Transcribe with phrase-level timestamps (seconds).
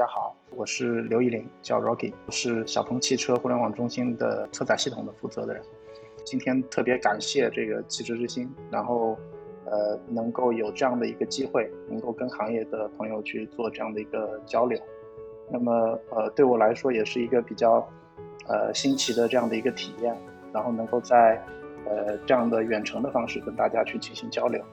[0.00, 5.62] 大家好，我是刘一林，叫 Rocky，是小鹏汽车互联网中心的车载系统的负责的人。
[6.24, 9.14] 今天特别感谢这个汽车之星，然后
[9.66, 14.80] 呃能够有这样的一个机会，能够跟行业的朋友去做这样的一个交流。
[15.50, 17.86] 那么呃对我来说也是一个比较
[18.48, 20.16] 呃新奇的这样的一个体验，
[20.50, 21.36] 然后能够在
[21.86, 24.64] 呃这样的远程的方式跟大家去进行交流。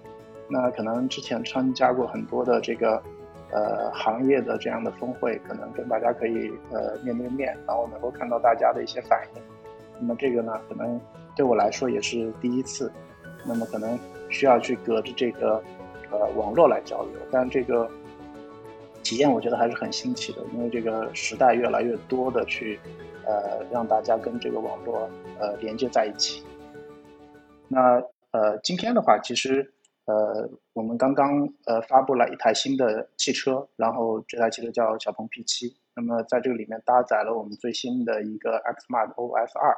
[0.47, 3.03] 那可能之前参加过很多的这个。
[3.49, 9.41] 呃，行业的这样的峰会，可能跟大家可以呃面对面，然后能够看到大家的一些反应。
[9.97, 10.99] 那么这个呢，可能
[11.33, 12.91] 对我来说也是第一次。
[13.45, 13.97] 那么可能
[14.29, 15.63] 需要去隔着这个
[16.11, 17.89] 呃网络来交流，但这个
[19.01, 22.77] 体验我觉得还是很新奇的，因为这个时代越来越多的去
[23.25, 26.43] 呃让大家跟这个网络呃连接在一起。
[27.69, 29.73] 那呃今天的话，其实。
[30.07, 35.75] 呃，我们刚刚呃发布了一台新的汽车，然后这台汽车叫小鹏 P7。
[35.95, 39.75] 那么在这个里面搭载了我们最新的一个 XMart OS 2。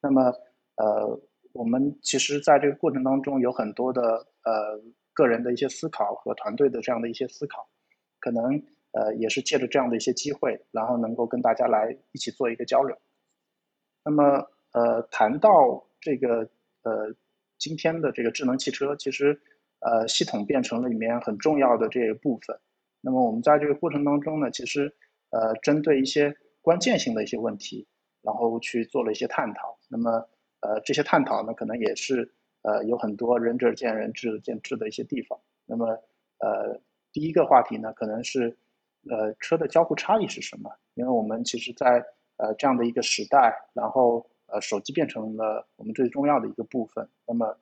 [0.00, 0.32] 那么
[0.76, 1.20] 呃，
[1.52, 4.02] 我们其实在这个过程当中有很多的
[4.44, 4.80] 呃
[5.12, 7.66] 个人的一些思考和团队的这样的一些思考，
[8.20, 12.96] 可能呃也是借着这样的一些机会，然后能够跟大家来一起做一个交流。
[14.04, 16.48] 那么呃，谈到这个
[16.82, 17.12] 呃
[17.58, 19.42] 今天的这个智能汽车，其实。
[19.84, 22.58] 呃，系统变成了里面很重要的这一部分。
[23.00, 24.94] 那么我们在这个过程当中呢，其实
[25.30, 27.86] 呃，针对一些关键性的一些问题，
[28.22, 29.76] 然后去做了一些探讨。
[29.88, 30.28] 那么
[30.60, 35.38] 呃，这些探讨呢，可能也是呃有很多仁者见仁，智者见智的一些地方。
[35.66, 35.86] 那么
[36.38, 36.80] 呃，
[37.12, 38.56] 第一个话题呢，可能是
[39.10, 40.70] 呃车的交互差异是什么？
[40.94, 42.04] 因为我们其实，在
[42.36, 47.08] 呃这样的一个时代，然后呃手机变成了我们最重要的一个部分。
[47.26, 47.56] 那么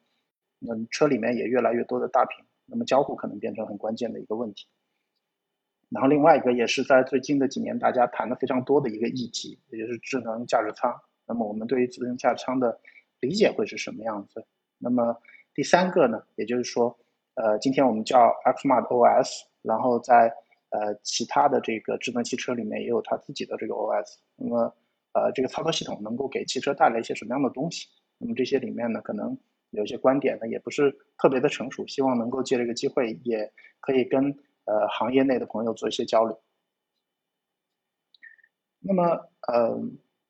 [0.61, 4.67] 嗯，车里面也越来越多的大屏，那么交互可能变成很关键的一个问题。
[5.89, 10.94] 然后另外一个也是在最近的几年大家谈的非常多的一个议题，也就是智能驾驶舱。
[11.27, 12.78] 那么我们对于智能驾驶舱的
[13.20, 14.44] 理解会是什么样子？
[14.78, 15.17] 那么
[15.55, 16.96] 第三个呢，也就是说，
[17.34, 20.33] 呃，今天我们叫 XMart OS，然后在
[20.68, 24.18] 呃其他的这个智能汽车里面也有它自己的这个 OS。
[24.36, 24.74] 那么
[25.13, 27.89] 呃这个操作系统能够给汽车带来一些什么样的东西？
[28.18, 29.36] 那么这些里面呢，可能。
[29.70, 36.41] 有些观点呢，也不是特别的成熟，希望能够借这个机会，也可以跟呃行业内的朋友做一些交流。
[38.81, 39.81] 那么，呃，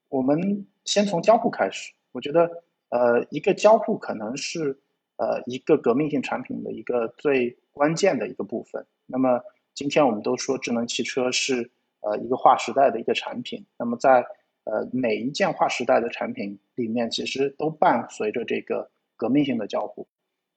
[0.08, 1.94] 我们先从交互开始。
[2.12, 4.78] 我觉得，呃，一个交互可能是
[5.16, 8.86] 呃一个革命性产品的一个最关键的一个部分。
[9.06, 9.40] 那么，
[9.72, 11.70] 今天我们都说智能汽车是
[12.00, 13.64] 呃一个划时代的一个产品。
[13.78, 14.26] 那么，在
[14.64, 18.90] 呃每一件划时代的产品里面，其实都伴随着这个。
[19.20, 20.08] 革命性的交互，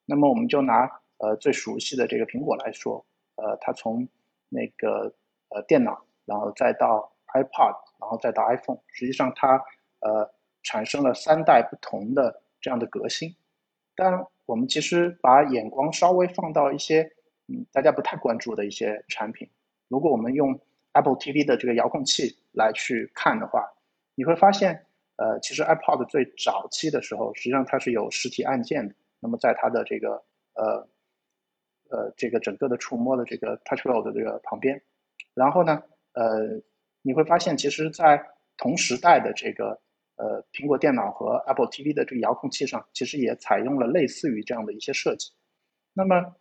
[0.06, 4.08] 那么我们就拿呃最熟悉的这个苹果来说，呃，它从
[4.48, 5.14] 那个
[5.50, 9.62] 呃电脑，然后再到 iPad，然后再到 iPhone，实际上它
[10.00, 13.36] 呃产生了三代不同的这样的革新。
[13.96, 17.04] 但我们其实把眼光稍微放到一些
[17.48, 19.50] 嗯大家不太关注的一些产品，
[19.90, 20.58] 如果我们用
[20.94, 23.74] Apple TV 的这个遥控器来去看的话，
[24.16, 24.86] 你会发现。
[25.16, 28.96] 呃，其实 iPod 最早期的时候，实际上它是有实体按键的。
[29.20, 30.88] 那么在它的这个呃
[31.90, 34.82] 呃这个整个的触摸的这个 Touch Roll 的这个旁边，
[35.34, 36.62] 然后呢，呃，
[37.04, 38.26] 你会发现，其实，在
[38.58, 39.80] 同时代的这个
[40.16, 45.32] 呃苹果电脑和 Apple TV 的这个遥控器上，其实也采用了类似于这样的一些设计。
[45.94, 46.36] 那么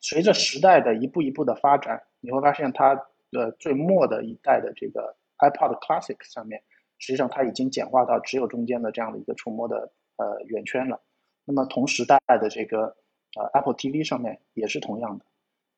[0.00, 2.94] 随着时代的一步一步的发展，你会发现它
[3.30, 6.62] 的最末的一代的这个 iPod Classic 上面。
[6.98, 11.00] 实际上，它已经简化到只有中间的这样的一个触摸的呃圆圈了。
[11.44, 12.96] 那么同时代的这个
[13.36, 15.24] 呃 Apple TV 上面也是同样的。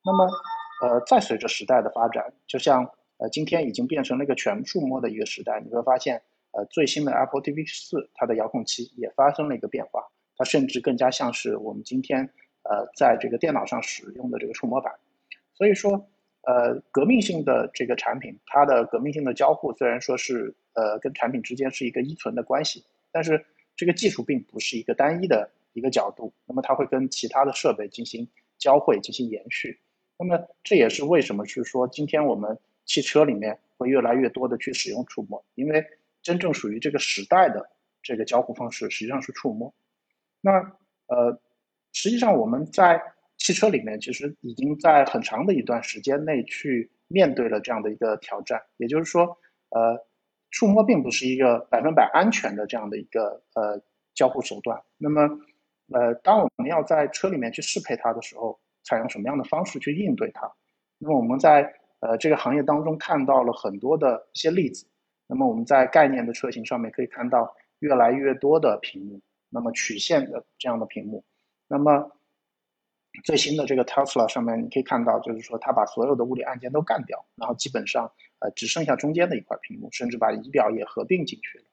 [0.03, 0.25] 那么
[0.81, 10.03] 呃，再随着时代的发展，就像呃今天已经变成了一个全触摸的一个时代，你会发现呃最新的 Apple TV 四它的遥控器也发生了一个变化，
[10.37, 12.29] 它甚至更加像是我们今天
[12.63, 14.93] 呃在这个电脑上使用的这个触摸板。
[15.53, 16.07] 所以说。
[16.43, 23.43] 呃，革命性的这个产品，它的革命性的交互虽然说是呃跟产品之间是一个依存的关系，但是
[23.75, 28.27] 这个技术并不是一个单一的一个角度，那么它会跟其他的设备进行
[28.59, 29.79] 交汇、进行延续。
[30.19, 35.83] 那么这也是为什么是说今天我们汽车里面会越来越多的去使用触摸，因为
[36.21, 37.69] 真正属于这个时代的
[38.03, 39.73] 这个交互方式实际上是触摸。
[40.41, 40.51] 那
[41.07, 41.39] 呃，
[41.93, 43.01] 实际上我们在
[43.37, 49.37] 汽车里面其实已经在很长的一段时间内去面对了这样的一个挑战，也就是说，
[49.69, 50.05] 呃，
[50.49, 53.81] 触摸并不是一个百分百安全的这样的一个呃
[54.13, 54.81] 交互手段。
[54.97, 55.21] 那么，
[55.91, 60.51] 呃，当我们要在车里面去适配它的时候，采用什么样的方式去应对它？
[60.97, 64.87] 那么我们在呃这个行业当中看到了很多的一些例子。
[65.27, 71.25] 那么我们在概念的车型上面可以看到越来越多的屏幕，那么曲线的这样的屏幕。
[71.67, 72.16] 那么
[73.23, 81.65] 最新的这个 Tesla 上面你可以看到，就是说它把所有的物理按键都干掉，然后基本上呃只剩下中间的一块屏幕，甚至把仪表也合并进去了。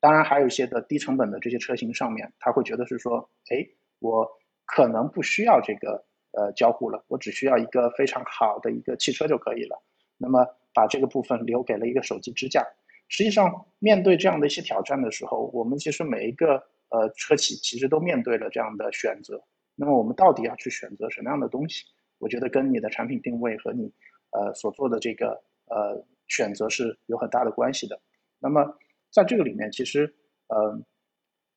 [0.00, 3.66] 当然还有一些的低成本的这些车型上面，他会觉得是说，哎，
[3.98, 4.28] 我
[4.64, 9.82] 可能不需要这个呃交互了，我只需要一个非常好的一个汽车就可以了。
[10.16, 12.66] 那么把这个部分留给了一个手机支架。
[13.08, 19.42] 实际上，面对这样的一些挑战的时候，我们其实每一个呃车企其实都面对了这样的选择。
[19.80, 21.86] 那么我们到底要去选择什么样的东西？
[22.18, 23.90] 我觉得跟你的产品定位和你
[24.28, 27.98] 呃所做的这个呃选择是有很大的关系的。
[28.38, 28.76] 那么
[29.10, 30.14] 在这个里面，其实
[30.48, 30.78] 呃，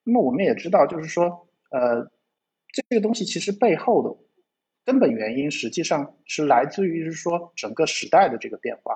[0.06, 2.10] 那么我们也知道，就是说呃
[2.72, 4.18] 这个东西其实背后的
[4.86, 8.96] 根本原因，实际上是来自于是说整个时代的这个变化。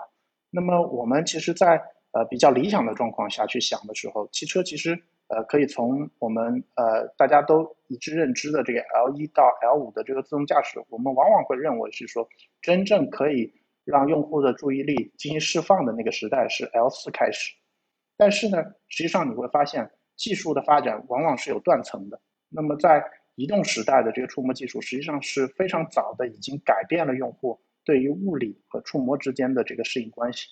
[0.49, 1.81] 那么我们其实，在
[2.11, 12.27] 呃，比较理想的状况下去想的时候，汽车其实呃可以从我们呃大家都一致认知的这个 L 一到 L 五的这个自动驾驶，我们往往会认为是说
[12.61, 13.53] 真正可以
[13.83, 17.53] 让用户的注意力进行释放的那个时代是 L 四开始。
[18.15, 22.19] 但是呢，实际上你会发现技术的发展往往是有断层的。
[22.49, 23.03] 那么在
[23.35, 30.47] 移动时代的这个触摸技术实际上是非常早的，已经改变了用户对于物理和触摸之间的这个适应关系。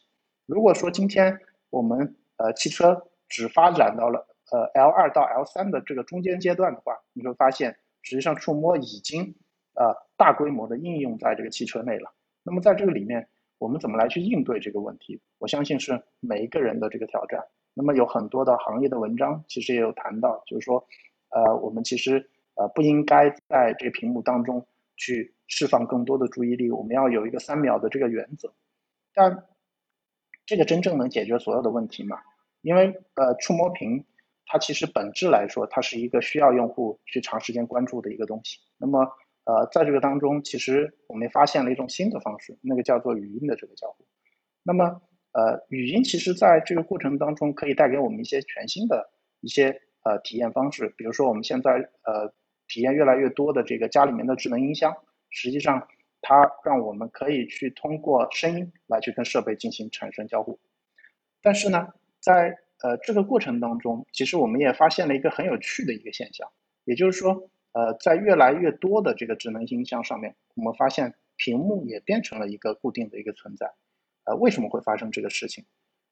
[0.46, 1.40] 如果说今天
[1.72, 9.36] 我们呃汽车只发展到了呃 L 二到 L 三的这个中间阶段的话，你会发现实际上触摸已经
[9.74, 12.14] 呃大规模的应用在这个汽车内了。
[12.44, 13.28] 那么在这个里面，
[13.58, 15.22] 我们怎么来去应对这个问题？
[15.40, 17.46] 我相信是每一个人的这个挑战。
[17.74, 20.88] 那么有很多的行业的文章其实也有谈到，就是说
[21.30, 28.54] 呃我们其实呃不应该在这个屏幕当中去释放更多的注意力，我们要有一个三秒的这个原则。
[29.14, 29.46] 但
[30.46, 32.20] 这个真正能解决所有的问题吗？
[32.62, 34.06] 因为呃，触摸屏
[34.46, 38.60] 它其实本质来说，它是一个需要用户去长时间关注的一个东西。
[38.78, 39.08] 那么
[39.46, 44.06] 呃，在这个当中，其实我们发现了一种新的方式，那个叫做语音的这个交互。
[44.64, 45.02] 那么
[45.32, 49.10] 呃，语音其实在这个过程当中可以带给我们一些全新的
[49.42, 50.94] 一些呃体验方式。
[50.98, 51.72] 比如说我们现在
[52.04, 52.34] 呃
[52.68, 54.96] 体验越来越多的这个家里面的智能音箱，
[55.30, 55.88] 实际上。
[56.28, 60.60] 它让我们可以去通过声音来去跟设备进行产生交互，
[61.40, 61.90] 但是呢，
[62.20, 66.50] 在呃这个过程当中，其实我们也发现了一个很有趣的一个现象，
[66.84, 73.74] 也就是说，呃，在越来越多的这个智能音箱上面，我们发现屏幕也变成了一个固定的一个存在。
[74.26, 75.66] 呃，为什么会发生这个事情？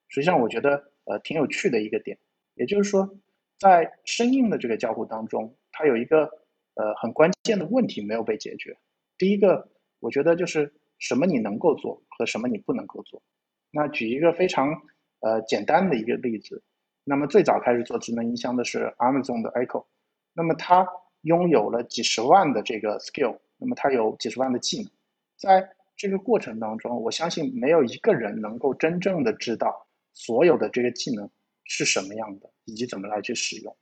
[0.07, 2.18] 实际上，我觉得呃挺有趣的一个点，
[2.56, 3.18] 也就是说，
[3.57, 6.30] 在声音的这个交互当中，它有一个
[6.75, 8.77] 呃很关键的问题没有被解决。
[9.18, 9.69] 第一个。
[10.04, 13.24] 我觉得就是什么你能够做和什么你不能够做。
[13.71, 14.81] 那举一个非常
[15.23, 16.61] 呃简单的一个例子，
[17.03, 19.85] 那么最早开始做智能音箱的是 Amazon 的 Echo，
[20.33, 20.87] 那么它
[21.21, 24.91] 拥有了几十万的这个 skill，那么它有几十万的技能，
[25.37, 31.29] 在这个过程当中，我相信没有一个人能够真正的知道所有的这个技能
[31.63, 33.75] 是什么样的，以及怎么来去使用。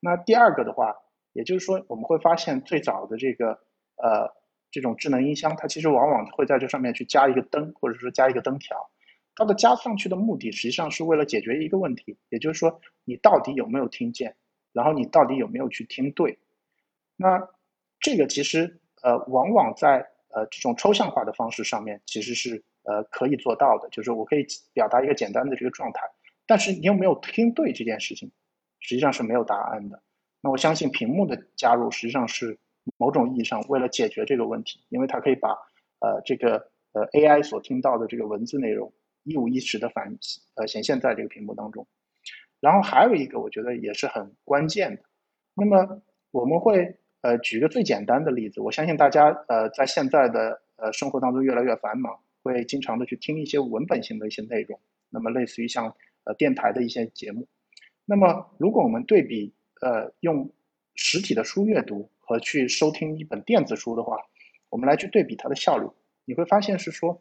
[0.00, 0.96] 那第二个的话，
[1.32, 3.60] 也就是说我们会发现最早的这个
[3.96, 4.42] 呃。
[4.74, 8.88] 这种智能音箱，它其实往往会在这上面去加一个灯，或者说加一个灯条。
[9.34, 14.36] 它的加上去的目的，实际上是为了解决一个问题，也就是说，你到底有没有听见，
[14.72, 16.38] 然后你到底有没有去听对。
[17.16, 17.48] 那
[18.00, 26.00] 这个其实呃，往往在呃这种抽象化的方式上面，其实是呃可以做到的，就是我可以表达一个简单的这个状态。
[26.46, 28.30] 但是你有没有听对这件事情，
[28.80, 30.02] 实际上是没有答案的。
[30.40, 32.58] 那我相信屏幕的加入，实际上是。
[32.96, 35.50] 某种意义上，为了解决这个问题，因为它可以把
[36.00, 38.92] 呃这个呃 AI 所听到的这个文字内容
[39.24, 40.18] 一五一十的反
[40.54, 41.86] 呃显现在这个屏幕当中。
[42.60, 45.02] 然后还有一个，我觉得也是很关键的。
[45.54, 54.80] 那么我们会呃举个最简单的例子，我相信大家呃在现在的呃生活当中越来越繁忙，会经常的去听一些文本性的一些内容。
[55.10, 57.48] 那么类似于像呃电台的一些节目。
[58.04, 60.50] 那么如果我们对比呃用
[60.94, 62.10] 实体的书阅读。
[62.24, 64.16] 和去收听一本电子书的话，
[64.70, 65.90] 我们来去对比它的效率，
[66.24, 67.20] 你会发现是说，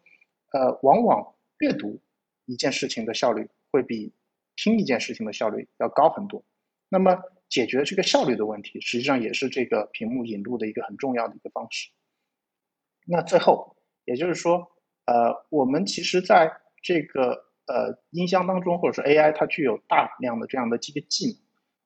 [0.51, 2.01] 呃，往往阅读
[2.45, 4.11] 一件事情的效率会比
[4.57, 6.43] 听一件事情的效率要高很多。
[6.89, 11.89] 那么解决这个效率的问题，实际上也是这个屏幕引入的一个很重要的一个方式。
[13.05, 14.69] 那最后，也就是说，
[15.05, 16.51] 呃，我们其实在
[16.81, 21.37] 这个呃音箱当中，或者说 AI，它具有大量的这样的这个技能。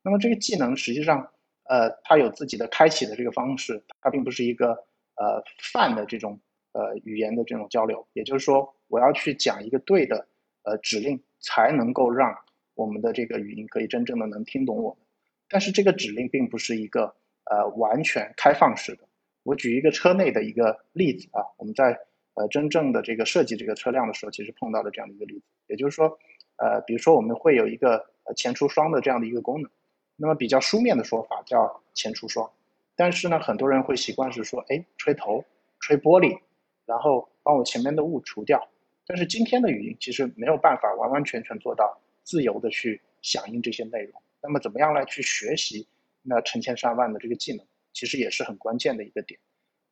[0.01, 1.29] 那么这个技能实际上。
[1.67, 4.67] 呃，它有自己的开启的这个方式，它并不是一个
[5.15, 6.39] 呃泛的这种
[6.75, 8.05] 呃语言的这种交流。
[8.11, 10.27] 也就是说，我要去讲一个对的
[10.63, 12.37] 呃指令，才能够让
[12.75, 14.99] 我们的这个语音可以真正的能听懂我们。
[15.47, 17.15] 但是这个指令并不是一个
[17.45, 19.07] 呃完全开放式的。
[19.43, 21.99] 我举一个车内的一个例子啊，我们在
[22.33, 26.17] 呃真正的这个设计这个车辆的时候，其实碰到了这样的一个例子，也就是说，
[26.57, 29.69] 呃，比如说我们会有一个前出双的这样的一个功能，
[30.15, 32.49] 那么比较书面的说法叫前出双，
[32.95, 35.45] 但是呢，很多人会习惯是说，哎，吹头，
[35.79, 36.39] 吹玻璃，
[36.85, 38.69] 然后帮我前面的雾除掉。
[39.07, 44.21] 但是今天的语音其实没有办法完完全全做到自由的去响应这些内容。
[44.41, 45.87] 那么怎么样来去学习
[46.23, 49.39] 那成千上万的这个技能，其实也是很关键的一个点。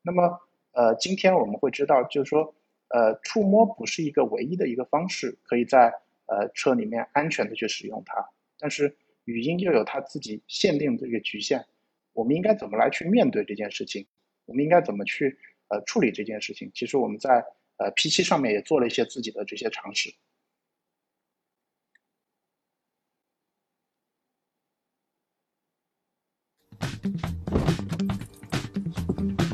[0.01, 0.39] 那么
[0.71, 2.55] 呃，今天我们会知道，就是说
[2.87, 5.93] 呃，触摸不是一个唯一的一个方式，可以在
[6.25, 8.29] 呃车里面安全的去使用它。
[8.57, 8.95] 但是
[9.25, 11.65] 语音又有它自己限定的一个局限，
[12.13, 14.07] 我们应该怎么来去面对这件事情？
[14.45, 15.37] 我们应该怎么去
[15.73, 16.69] 呃处理这件事情？
[16.75, 17.43] 其实我们在
[17.77, 20.13] 呃 P7 上面也做了一些自己的这些尝试。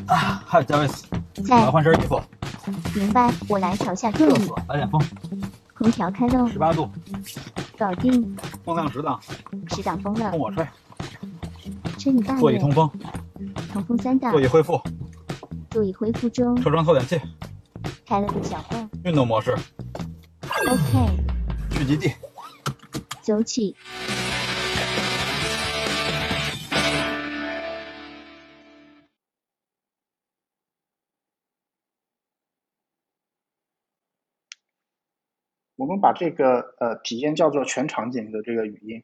[0.06, 2.20] 啊，嗨，加维斯，我要换身衣服。
[2.94, 4.50] 明白，我来调下座椅。
[4.68, 5.00] 来点风。
[5.74, 6.46] 空调开喽。
[6.48, 6.90] 十八度。
[7.78, 8.36] 搞定。
[8.64, 9.18] 风量十档。
[9.70, 10.30] 十档风了。
[10.30, 10.66] 跟我吹。
[11.98, 12.40] 吹你大爷。
[12.40, 12.90] 座椅通风。
[13.72, 14.30] 通风三档。
[14.32, 14.78] 座椅恢复。
[15.70, 16.56] 座椅恢复中。
[16.56, 17.16] 车窗透点气。
[18.04, 18.90] 开了个小缝。
[19.04, 19.52] 运动模式。
[20.68, 21.16] OK。
[21.70, 22.12] 聚集地。
[23.22, 23.76] 走起。
[35.76, 39.02] 我们把这个呃体验叫做全场景的这个语音，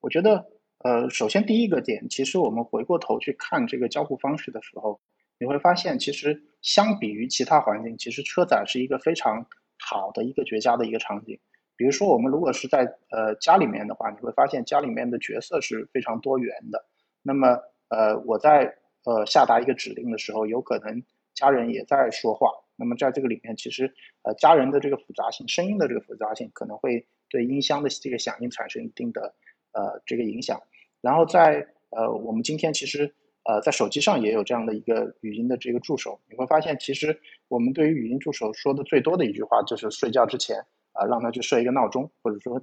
[0.00, 0.46] 我觉得
[0.78, 5.00] 呃首先第一个点，其实我们回过头去看这个交互方式的时候，
[5.38, 9.46] 你会发现其实相比于其他环境，其实车载是一个非常
[9.78, 11.38] 好的一个绝佳的一个场景。
[11.76, 16.84] 比如说我们如果是在呃家里面的话，你会发现家里面的角色是非常多元的。
[17.22, 21.04] 那么呃我在呃下达一个指令的时候，有可能
[21.34, 22.50] 家人也在说话。
[22.74, 29.34] 那么在这个里面，其实呃家人的这个复杂性，声音的这个复杂性，可能会对音箱的这个响应产生一定的
[29.72, 30.60] 呃这个影响。
[31.00, 33.14] 然后在呃我们今天其实
[33.48, 42.60] 呃在手机上也有这样的一个语音的这个助手，你会发现其实我们对于语音助手说的最多的一句话就是睡觉之前啊让他去设一个闹钟，或者说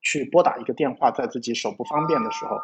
[0.00, 2.56] 去拨打一个电话，在自己手不方便的时候。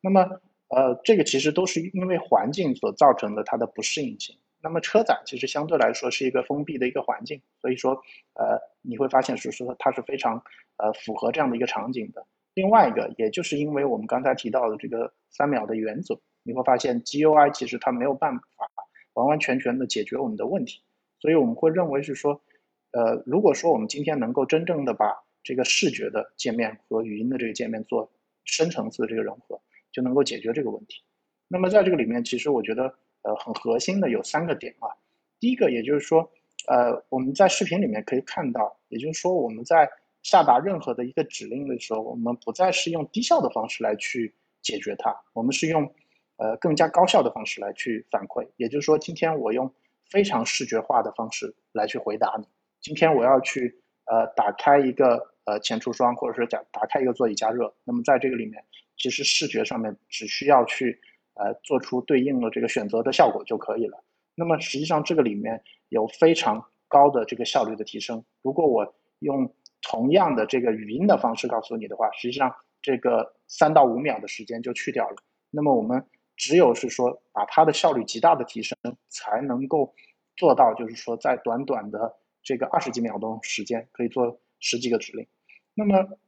[0.00, 4.36] 那么呃这个其实都是因为环境所造成的它的不适应性。
[4.62, 7.94] 那么车载其实相对来说是一个封闭的一个环境，所以说，
[8.34, 10.44] 呃，你会发现是说它是非常
[10.76, 12.26] 呃符合这样的一个场景的。
[12.52, 18.44] 另外一个，也就是因为我们刚才提到的这个三秒的原则，你会发现 GUI 其实它没有办法
[19.14, 20.82] 完完全全的解决我们的问题，
[21.20, 22.40] 所以我们会认为是说，
[22.90, 28.10] 呃，如果说我们今天能够真正的把这个视觉的界面和语音的这个界面做
[28.44, 29.60] 深层次的这个融合，
[29.92, 31.02] 就能够解决这个问题。
[31.48, 32.94] 那么在这个里面，其实我觉得。
[33.22, 34.88] 呃，很核心的有三个点啊。
[35.38, 36.32] 第一个，也就是说，
[36.68, 39.90] 呃，我们在视频里面可以看到，也就是说，我们在
[40.22, 45.92] 下达任何的一个指令的时候，我们不再是用低效的方式来去解决它，我们是用
[46.40, 48.48] 呃更加高效的方式来去反馈。
[48.56, 49.72] 也就是说，今天我用
[50.10, 52.46] 非常视觉化的方式来去回答你。
[52.80, 57.74] 今天我要去呃打开一个呃前出双，或者说打打开一个座椅加热。
[57.84, 58.64] 那么在这个里面，
[58.96, 61.00] 其实视觉上面只需要去。
[61.34, 64.04] 呃，做出对应的这个选择的效果就可以了。
[64.34, 68.22] 那么实际上这个里面有非常高的这个效率的提升。
[68.42, 75.16] 如果我用同样的这个语音的方式告诉你的话，实际上这个三到五秒的时间就去掉了。
[75.50, 76.04] 那么我们
[76.40, 78.78] 只有是说把它的效率极大的提升，
[79.10, 79.94] 才能够
[80.36, 85.26] 做到就是说在短短的这个二十几秒钟时间可以做十几个指令。
[85.74, 86.18] 那么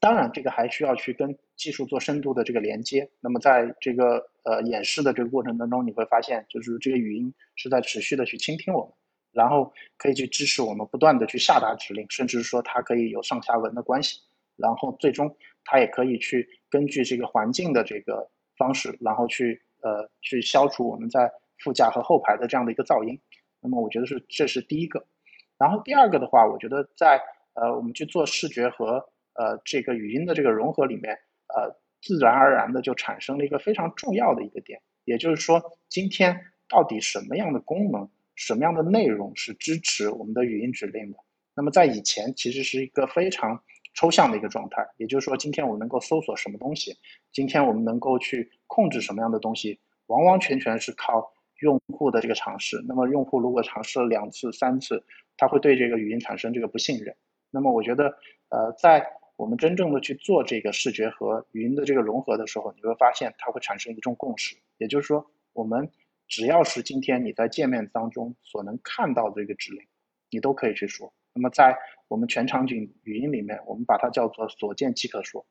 [0.00, 3.10] 当然，这个还需要去跟技术做深度的这个连接。
[3.20, 8.92] 那么，在这个呃演示的这个过程当中，你会发现，就是这个语音是在持续的去倾听我们，
[9.32, 14.20] 然后可以去支持我们不断的去下达指令，甚至说它可以有上下文的关系。
[14.56, 18.28] 然后最终它也可以去根据这个环境的这个
[18.58, 23.18] 方式，然后去呃去消除我们在副驾和后排的这样的一个噪音。
[23.60, 25.06] 那么我觉得是这是第一个。
[25.56, 27.20] 然后第二个的话，我觉得在
[27.54, 31.14] 呃我们去做视觉和呃，这个语音的这个融合里面，
[31.46, 41.18] 呃，自然而然的就产生了一个非常重要的一个点，也就是说，今天到底什么样的功能、什么样的内容是支持我们的语音指令的？
[41.54, 43.62] 那么在以前其实是一个非常
[43.98, 46.96] 抽象的一个状态，也就是说，今天我们能够搜索什么东西，
[47.32, 52.80] 今天我们能够去控制什么样的东西，完完全全是靠用户的这个尝试。
[52.86, 55.02] 那么用户如果尝试了两次、三次，
[55.36, 57.16] 他会对这个语音产生这个不信任。
[57.50, 58.16] 那么我觉得，
[58.50, 65.90] 呃，在我们真正的去做这个视觉和语音的这个融合的时候，你会发现它会产生一种共识，也就是说，我们
[66.28, 69.82] 只要是今天你在界面当中所能看到的这个指令，
[70.30, 71.12] 你都可以去说。
[71.34, 71.76] 那么在
[72.08, 75.46] 我们全场景语音里面，我们把它叫做所见即可说。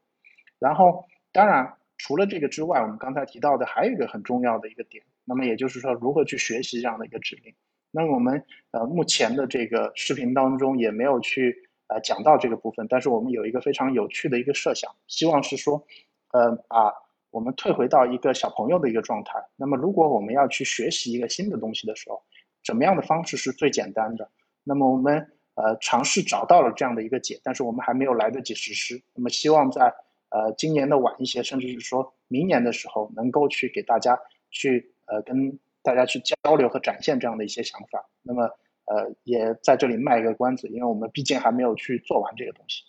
[0.59, 7.53] 然后，当然除了这个之外，我们刚才提到的还有一个很重要的一个点，那么也就是说，如何去学习这样的一个指令。
[7.91, 15.85] 那我们呃目前的这个视频当中也没有去呃讲到这个部分，但是我们有一个非常有趣的一个设想，希望是说，
[16.31, 16.93] 呃把
[17.29, 19.33] 我们退回到一个小朋友的一个状态。
[19.55, 22.23] 那么如果我们要去学习一个新的东西的时候，
[22.63, 24.29] 怎么样的方式是最简单的？
[24.63, 29.03] 那么我们呃尝试找到了这样的一个解，但是我们还没有来得及实施。
[29.13, 29.93] 那么希望在
[30.29, 34.17] 呃今年的晚一些，甚至是说明年的时候，能够去给大家
[34.49, 35.59] 去呃跟。
[35.83, 38.43] 大家去交流和展现这样的一些想法，那么
[38.87, 42.83] 呃也在这里卖一个关子，因为我们毕竟还没有去做完这个东西。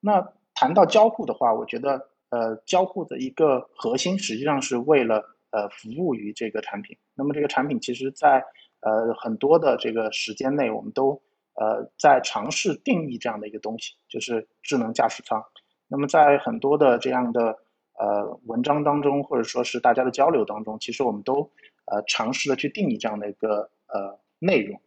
[0.00, 6.96] 那谈到交互的话，我觉得呃交互的一个核心实际上是为了呃服务于这个产品。
[7.14, 8.42] 那么这个产品其实在
[8.80, 11.22] 呃很多的这个时间内，我们都
[11.54, 15.42] 呃在尝试定义这样的一个东西，就是智能驾驶舱。
[15.88, 17.58] 那么在很多的这样的。
[18.00, 21.50] 呃，文章当中或者说是大家的交流当中，其实我们都
[21.84, 24.80] 呃尝试的去定义这样的一个呃内容，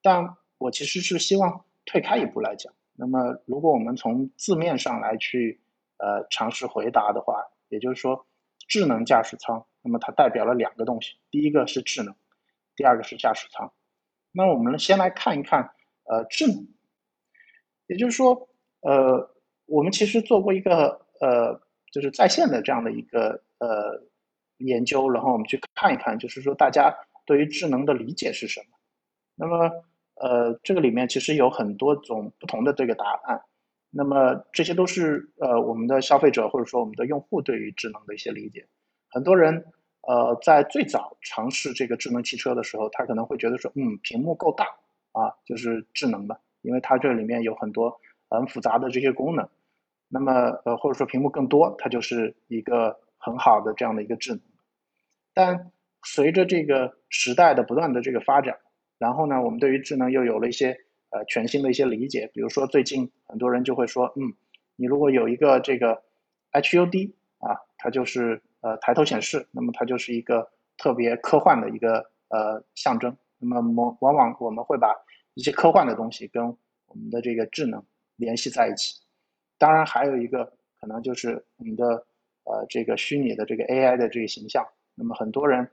[0.00, 2.72] 但我其实是希望退开一步来讲。
[2.94, 5.60] 那么，如果我们从字面上来去
[5.98, 7.34] 呃尝试回答的话，
[7.68, 8.24] 也就是说，
[8.68, 12.14] 智能驾驶舱，那么它代表了两个东西，第一个是智能，
[12.76, 13.72] 第二个是驾驶舱。
[14.32, 15.74] 那我们先来看一看
[16.04, 16.68] 呃智能，
[17.86, 18.48] 也就是说
[18.80, 19.34] 呃
[19.66, 21.60] 我们其实做过一个呃。
[21.92, 24.02] 就是在线的这样的一个呃
[24.56, 26.90] 研究，然后我们去看一看，就是说大家
[27.26, 28.66] 对于智能的理解是什么。
[29.34, 33.42] 那么呃这个里面其实有很多种不同的这个答案。
[33.90, 38.66] 那么这些都是呃我们的消费者或者说我们的用户对于智能的一些理解。
[39.10, 39.66] 很多人
[40.02, 44.66] 呃在最早尝试这个智能汽车的时候，他可能会觉得说，嗯，屏幕够大
[45.12, 49.48] 啊，就是智能的，因为它这里面有很多很复杂的这些功能。
[50.08, 50.32] 那么，
[50.64, 54.40] 呃，或者说屏幕更多，它就是一个很好的这样的一个智能。
[55.32, 55.70] 但
[56.02, 58.58] 随着这个时代的不断的这个发展，
[58.98, 60.76] 然后呢，我们对于智能又有了一些
[61.10, 62.30] 呃全新的一些理解。
[62.34, 64.34] 比如说，最近很多人就会说，嗯，
[64.76, 66.02] 你如果有一个这个
[66.52, 73.16] HUD 啊，它就是呃抬头显示，那么它就是一个特别科幻的一个呃象征。
[73.38, 74.94] 那么往往往我们会把
[75.34, 76.46] 一些科幻的东西跟
[76.86, 77.84] 我们的这个智能
[78.16, 79.00] 联系在一起。
[79.58, 82.06] 当然，还有一个可能就是我们的
[82.44, 84.66] 呃这个虚拟的这个 AI 的这个形象。
[84.94, 85.68] 那么很多人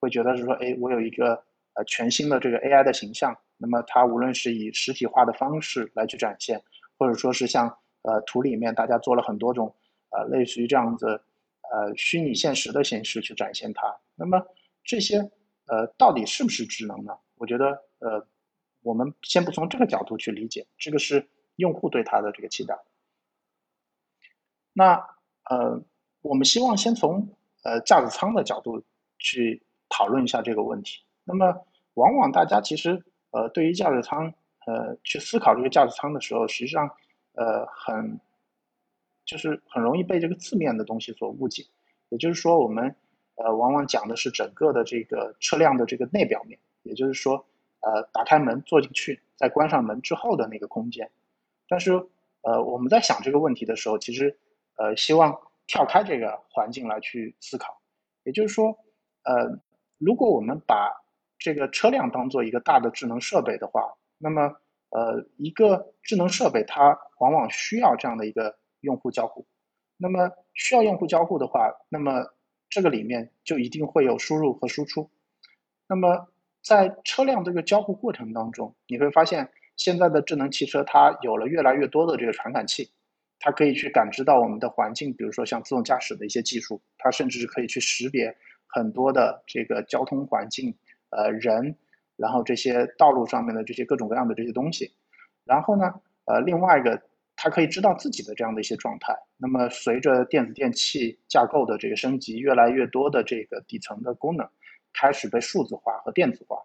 [0.00, 1.42] 会觉得是说，哎，我有一个
[1.74, 3.36] 呃全新的这个 AI 的形象。
[3.56, 6.60] 那么它无论是以实体化的方式来去展现，
[6.98, 7.68] 或者说是像
[8.02, 9.74] 呃图里面大家做了很多种
[10.10, 11.22] 呃类似于这样子
[11.72, 13.96] 呃虚拟现实的形式去展现它。
[14.14, 14.44] 那么
[14.84, 15.18] 这些
[15.66, 17.16] 呃到底是不是智能呢？
[17.36, 18.26] 我觉得呃
[18.82, 22.78] 我们先不从这个角度去理解，这个是用户对它的这个期待。
[24.72, 24.94] 那
[25.48, 25.80] 呃，
[26.20, 27.28] 我们希望先从
[27.62, 28.82] 呃驾驶舱的角度
[29.18, 31.02] 去讨论一下这个问题。
[31.24, 34.34] 那么，往往大家其实呃对于驾驶舱
[34.66, 36.90] 呃去思考这个驾驶舱的时候，实际上
[37.34, 38.18] 呃很
[39.24, 41.64] 就是很容易被这个字面的东西所误解。
[42.08, 42.94] 也就是说，我们
[43.36, 47.46] 呃往往讲的是整个的这个车辆的这个内表面，也就是说
[47.80, 51.10] 呃打开门坐进去，再关上门之后的那个空间。
[51.68, 51.92] 但是
[52.42, 54.38] 呃我们在想这个问题的时候，其实
[54.76, 57.80] 呃，希望跳开这个环境来去思考，
[58.24, 58.76] 也就是说，
[59.22, 59.60] 呃，
[59.98, 60.90] 如果我们把
[61.38, 64.56] 这个车辆当做一个大的智能设备的话，那么，
[64.90, 69.44] 呃，一个智能设备它往往需要这样的一个用户交互，
[69.96, 72.32] 那么需要用户交互的话，那么
[72.70, 75.10] 这个里面就一定会有输入和输出，
[75.88, 76.28] 那么
[76.62, 82.92] 在车辆这个交互过程当中，你会发现现在的智能汽车它有了越来越多的这个传感器。
[83.40, 88.34] 它可以去感知到我们的环境，比如说像自动驾驶的一些技术，它甚至是可以去识别
[88.66, 90.74] 很多的这个交通环境，
[91.10, 91.76] 呃，人，
[92.16, 94.94] 然后这些道路上面的这些各种各样的这些东西。
[95.44, 97.02] 然后呢，呃，另外一个，
[97.44, 99.14] 它可以知道自己的这样的一些状态。
[99.36, 104.48] 那么随着电子电器架构的这个升级，越来越多的这个底层的功能
[104.94, 106.56] 开始被数字化和电子化，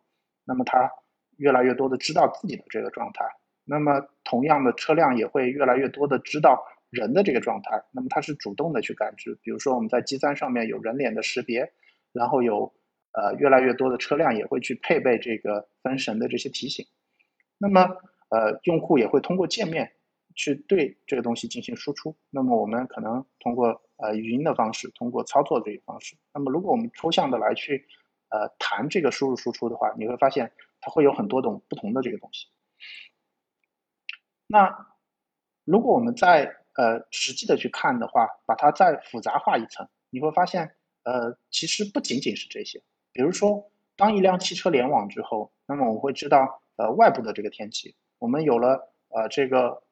[0.46, 0.90] 那么它
[1.36, 3.26] 越来越多的知道自己的这个状态。
[3.66, 7.84] 那么，同样的车辆也会越来越多的知道人的这个状态。
[7.92, 11.74] 那么它是主动的去感知，比如说我们在 G 三上面有人脸的识别，
[12.14, 12.74] 然后有
[13.12, 16.86] 呃，越来越多的车辆也会去配备这个分神的这些提醒。
[17.58, 17.82] 那么，
[18.30, 19.92] 呃，用户也会通过界面
[20.40, 22.16] 去对这个东西进行输出。
[22.30, 26.16] 那么，我们可能通过呃语音的方式，通过操作这个方式。
[26.34, 27.86] 那么，如果我们抽象的来去
[28.30, 32.48] 呃谈这个输入输出的话，你会发现它会有很多种不同的这个东西。
[34.48, 34.88] 那
[35.66, 40.74] 如果我们在呃实际的去看的话，把它再复杂化一层，你会发现，
[41.04, 42.82] 呃，其实不仅仅是这些。
[43.12, 47.98] 比如说，当一辆汽车联网之后，那么我们会知道，呃，外部的这个天气。
[48.20, 49.84] 我们有了呃这个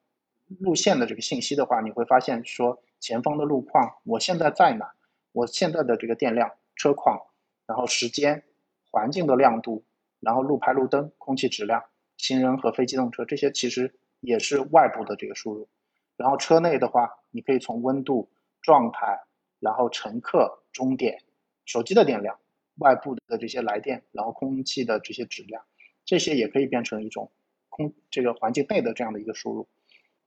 [0.60, 4.92] 路线的这个信息的话，你会发现说前方的路况，我现在在哪，
[5.32, 7.20] 我现在的这个电量、车况，
[7.66, 8.44] 然后时间、
[8.90, 9.84] 环境的亮度，
[10.20, 11.84] 然后路牌、路灯、空气质量、
[12.16, 15.68] 行人和非机动车这些其实也是外部的这个输入。
[16.16, 18.28] 然后车内的话，你可以从温度、
[18.62, 19.20] 状态，
[19.60, 21.22] 然后乘客、终点、
[21.64, 22.38] 手机的电量。
[22.80, 25.64] 外部的这些来电，然后空气的这些质量，
[26.04, 27.32] 这些也可以变成一种
[27.68, 29.66] 空这个环境内的这样的一个输入。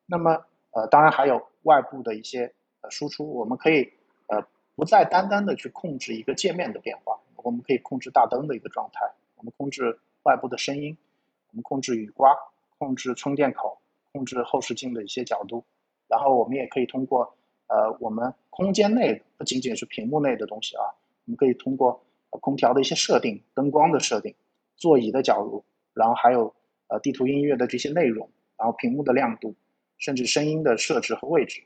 [0.06, 3.94] 那么，呃，当然还有外部的一些呃输出，我们可以
[4.28, 10.98] 呃不再单单的去控制一个界面的变化，我们可以控制大灯的一个状态，我们控制外部的声音，
[11.52, 12.36] 我们控制雨刮，
[12.78, 13.80] 控制充电口，
[14.12, 15.64] 控制后视镜的一些角度，
[16.08, 17.36] 然后我们也可以通过
[17.68, 20.84] 呃我们空间内不仅仅是屏幕内的东西啊，
[21.26, 22.04] 我们可以通过。
[22.40, 24.34] 空调的一些设定、灯光的设定、
[24.78, 26.56] 座椅的角度，然后还有
[26.88, 29.54] 呃地图音乐的这些内容，然后屏幕的亮度，
[30.02, 31.64] 甚至声音的设置和位置，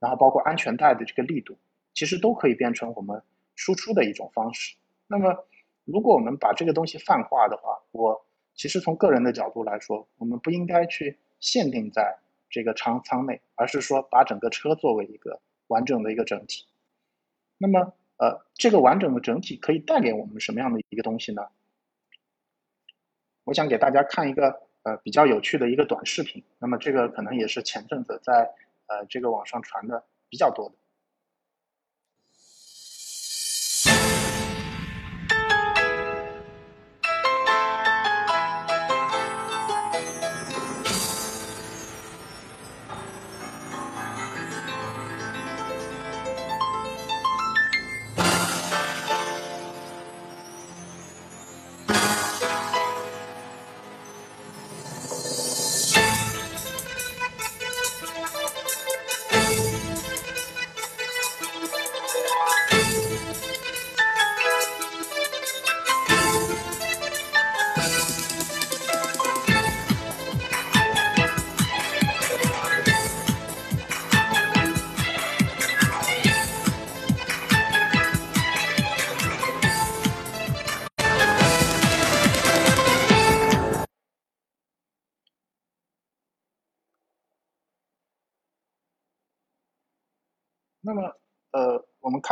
[0.00, 1.56] 然后包括安全带的这个力度，
[1.94, 3.22] 其实都可以变成我们
[3.54, 4.74] 输出的一种方式。
[5.06, 5.46] 那么，
[5.84, 12.18] 如果我们把这个东西泛化的话，我其实从个人的角度来说，我们不应该去限定在
[12.50, 16.66] 这个长舱内，而是说把整个车作为一个完整的一个整体。
[17.58, 17.92] 那么。
[18.16, 21.48] 呃，这个完整的整体可以带给我们什么样的一个东西呢？
[23.42, 26.44] 我想给大家看一个呃比较有趣的一个短视频。
[26.58, 28.52] 那么这个可能也是前阵子在
[28.86, 30.76] 呃这个网上传的比较多的。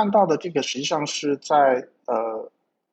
[0.02, 1.54] 看到的这个实际上是在
[2.06, 2.16] 呃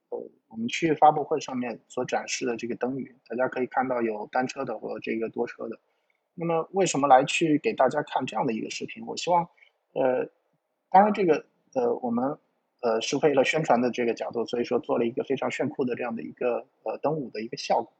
[0.09, 5.79] 呃我们区域发布会上面所展示的这个灯语，大家可以看到有单车的和这个多车的。
[6.35, 9.03] 那么，为什么来去给大家看这样的一个视频？
[9.07, 9.41] 我希望，
[9.93, 10.29] 呃，
[10.91, 11.43] 当然这个
[11.73, 12.37] 呃我们
[12.81, 17.91] 呃是为了宣传的这个角度，所以说做了一个非常炫酷的这样的一个呃灯舞的一个效果。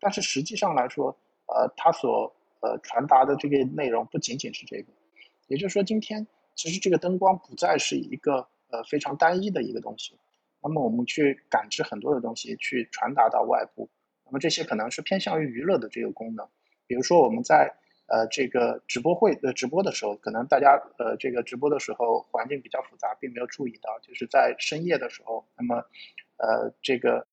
[0.00, 1.14] 但是实际上来说，
[1.48, 4.86] 呃，它所呃传达的这个内容不仅仅是这个，
[5.48, 6.26] 也就是说今天。
[6.56, 10.18] 其实这个灯光不再是一个呃非常单一的一个东西，
[10.60, 13.88] 那么我们去感知很多的东西，去传达到外部，
[14.24, 16.48] 那么这些可能是偏向于娱乐的这个功能，
[16.88, 17.72] 比如说我们在
[18.06, 25.76] 呃这个直播会呃直播的时候，可能大家呃这个直播的时候环境比较复杂，并没有注意到，就是在深夜的时候，那么
[26.38, 27.26] 呃这个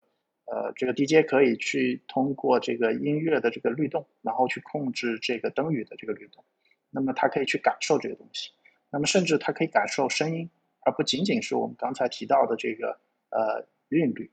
[0.46, 6.44] 呃这个 DJ 可以去通过这个音乐的这个律动，然后去控制这个灯语的这个律动，
[6.92, 8.52] 那么它可以去感受这个东西。
[8.94, 10.50] 那么，甚至它可以感受声音，
[10.82, 14.32] 而不仅仅是我们刚才提到的这个呃韵律。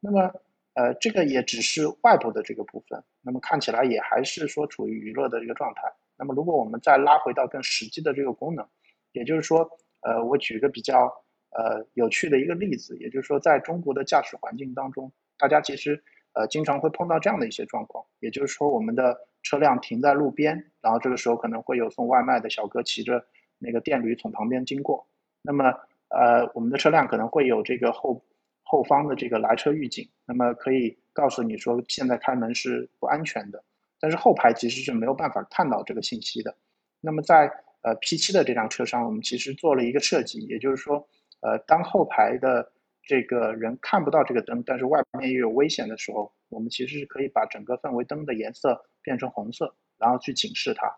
[0.00, 0.32] 那么，
[0.74, 3.02] 呃，这个也只是外部的这个部分。
[3.22, 5.82] 那么看起来也还是说处于娱乐的这个状态。
[6.16, 8.66] 那么，如果我们再拉回到更实际的这个功能，
[9.12, 9.68] 也就是说，
[10.00, 11.06] 呃，我举一个比较
[11.50, 23.26] 呃有趣的一个例子，也就是说，在中国的驾驶环境当中，大家其实呃经常会碰到这样的一些状况，也就是说，我们的车辆停在路边，然后这个时候可能会有送外卖的小哥骑着。
[23.58, 25.08] 那个电驴从旁边经过，
[25.46, 25.72] 那么
[26.08, 28.22] 呃，我们的车辆可能会有这个后
[28.64, 33.62] 后方的这个来车预警，那么可以告诉你说现在开门是不安全的，
[34.00, 36.56] 但是后排其实是没有办法看到这个信息的。
[37.00, 37.50] 那么在
[37.82, 41.08] 呃 P7 的这辆车上，我们其实做了一个设计，也就是说，
[41.40, 42.72] 呃，当后排的
[43.04, 50.96] 这个人看不到这个灯，但是外面又有危险的时候，我们其实是可以把整个氛围灯的颜色变成红色，然后去警示它。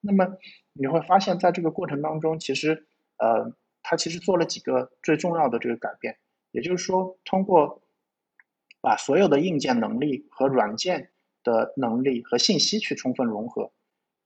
[0.00, 0.36] 那么
[0.74, 3.52] 你会发现在这个过程当中，其实呃，
[3.90, 6.18] 它其实做了几个最重要的这个改变，
[6.50, 7.80] 也就是说，通过
[8.82, 11.10] 把所有的硬件能力和软件
[11.42, 13.72] 的能力和信息去充分融合，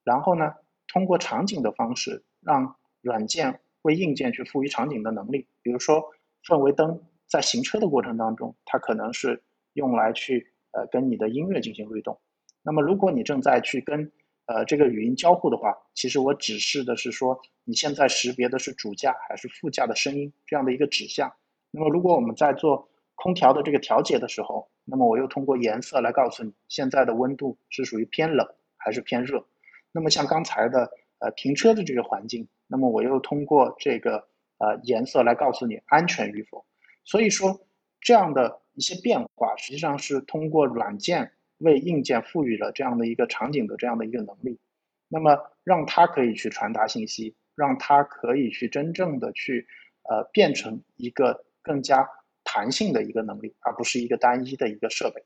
[0.03, 0.55] 然后呢，
[0.89, 6.11] 通过场景的方式让软件为硬件去赋予场景的能力，比如说
[6.45, 7.01] 氛围灯。
[7.25, 12.21] 在行车的过程当中，它可能是用来去呃跟你的音乐进行律动。
[12.61, 14.11] 那么如果你正在去跟
[14.45, 21.33] 呃这个语音交互的话，其实我指示的是说你现在识别的是主驾还是副驾的声音这样的一个指向。
[21.71, 29.45] 那么如果我们在做空调的这个调节的时候，那么我又通过颜色来告诉你现在的温度是属于偏冷还是偏热。
[29.91, 34.27] 那么像刚才的呃停车的这个环境，那么我又通过这个
[34.57, 36.65] 呃颜色来告诉你安全与否。
[37.05, 37.61] 所以说，
[38.01, 41.31] 这样的一些变化，实际上是通过软件
[41.63, 44.59] 为硬件赋予了这样的一个场景的这样的一个能力，
[45.07, 49.67] 那么让它可以去传达信息，让它可以去真正的去
[50.03, 52.09] 呃变成一个更加
[52.43, 55.23] 弹性的一个能力，而不是一个单一的一个设备。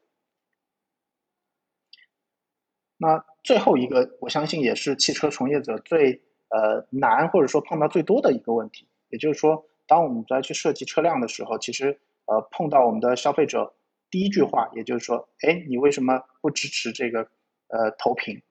[2.97, 9.65] 那最后一个，我相信也是汽车从业者最呃难或者说碰到最多的一个问题，也就是说。
[9.89, 13.73] 当我们在去设计车辆的时候，其实呃碰到我们的消费者
[14.09, 17.29] 第一句话，也就是说，哎，你为什么不支持这个
[17.67, 18.41] 呃投屏？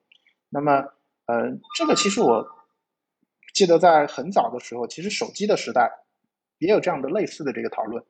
[0.49, 0.93] 那么
[1.25, 2.47] 呃这个其实我
[3.53, 5.91] 记得在很早的时候，其实手机的时代
[6.57, 8.03] 也有这样的类似的这个讨论。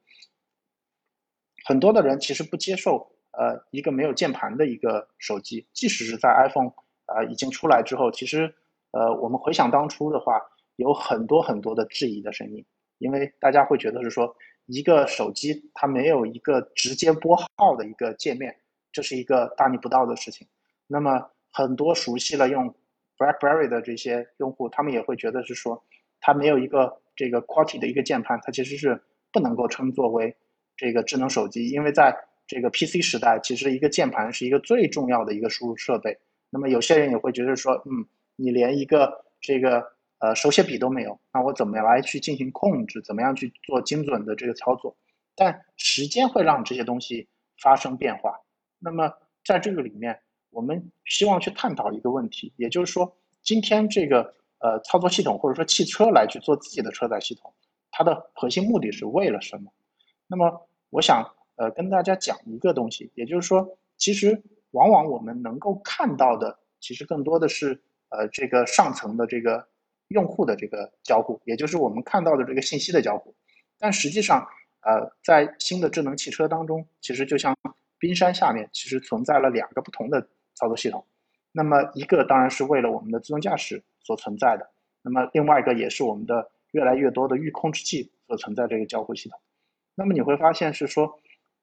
[1.65, 6.73] 很多的人其实不接受呃一个没有键盘的一个手机，即使是在 iPhone
[7.05, 8.55] 啊已经出来之后，其实
[8.91, 10.41] 呃我们回想当初的话，
[10.75, 12.65] 有很多很多的质疑的声音。
[12.99, 14.35] 因为大家会觉得是说，
[14.67, 18.55] 一个手机它没有一个直接拨号的一个界面，
[18.91, 20.45] 这是一个大逆不道的事情。
[20.87, 22.75] 那么很多熟悉了用
[23.17, 25.83] BlackBerry 的这些用户，他们也会觉得是说，
[26.19, 29.01] 它没有一个这个 QWERTY 的一个键盘，它其实是
[29.31, 30.35] 不能够称作为
[30.75, 31.69] 这个智能手机。
[31.69, 36.19] 因为在这个 PC 时代，其实一个键盘是一个最重要的一个输入设备。
[36.49, 39.96] 那么有些人也会觉得说，嗯，你连一个这个。
[40.19, 43.03] 呃，手写笔都没有，那我怎么来去进行控制？
[43.03, 44.97] 怎么样去做精准的这个操作？
[45.35, 47.29] 但时间会让这些东西
[47.61, 48.39] 发生变化。
[48.79, 49.13] 那么
[49.45, 57.53] 在这个里面，我们希望去探讨一个问题，也就是说，今天这个呃操作系统或者说汽车来去做自己的车载系统，
[57.91, 59.71] 它的核心目的是为了什么？
[60.25, 69.67] 那么我想呃跟大家讲一个东西，也就是说，其实往往我们能够看到的，其实更多的是呃这个上层的这个。
[70.09, 73.35] 用户的这个交互，也就是我们看到的这个信息的交互，
[73.77, 74.47] 但实际上，
[74.81, 77.55] 呃，在新的智能汽车当中，其实就像
[77.99, 81.05] 冰山下面，其实存在了两个不同的操作系统。
[81.51, 84.69] 那么一个当然是为了我们的自动驾驶所存在的，
[85.01, 89.37] 那么另外一个也是我们的越来越多的预控制器所存在这个交互系统。
[89.95, 91.19] 那么你会发现是说，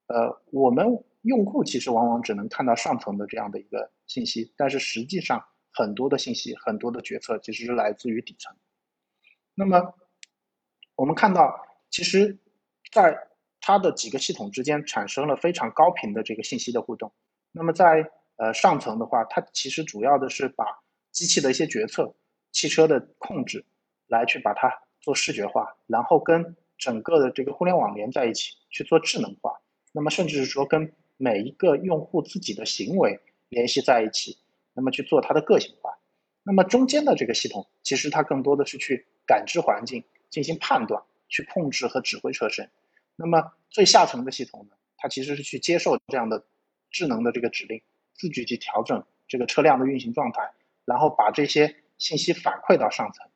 [0.08, 5.44] 呃，我们用户其实往往只能看到上层的这样的一个信息，但是实际上。
[5.74, 8.56] 很多的信息，很多的决策其实是来自于底层。
[9.56, 9.94] 那么，
[10.94, 12.38] 我们看到，其实，
[12.92, 13.28] 在
[13.60, 17.12] 它的几个系统之间产生了非常高频的这个信息的互动。
[17.50, 20.64] 那么，在呃上层的话，它其实主要的是把
[21.10, 22.14] 机器的一些决策、
[22.52, 23.64] 汽车的控制，
[24.06, 29.60] 来去把它做视觉化，然后跟整个的这个互联网连在一起去做智能化。
[29.92, 34.38] 那么，甚至是说跟每一个用户自己的行为联系在一起。
[34.74, 35.98] 那么去做它的个性化，
[36.42, 42.70] 那么中间的这个系统，其实它更多的是去感知环境、进行判断、去控制和指挥车身。
[43.16, 46.44] 那么最下层的系统呢，它其实是去接受这样的
[46.90, 47.80] 智能的这个指令，
[48.12, 50.52] 自己去调整这个车辆的运行状态，
[50.84, 53.28] 然后把这些信息反馈到上层。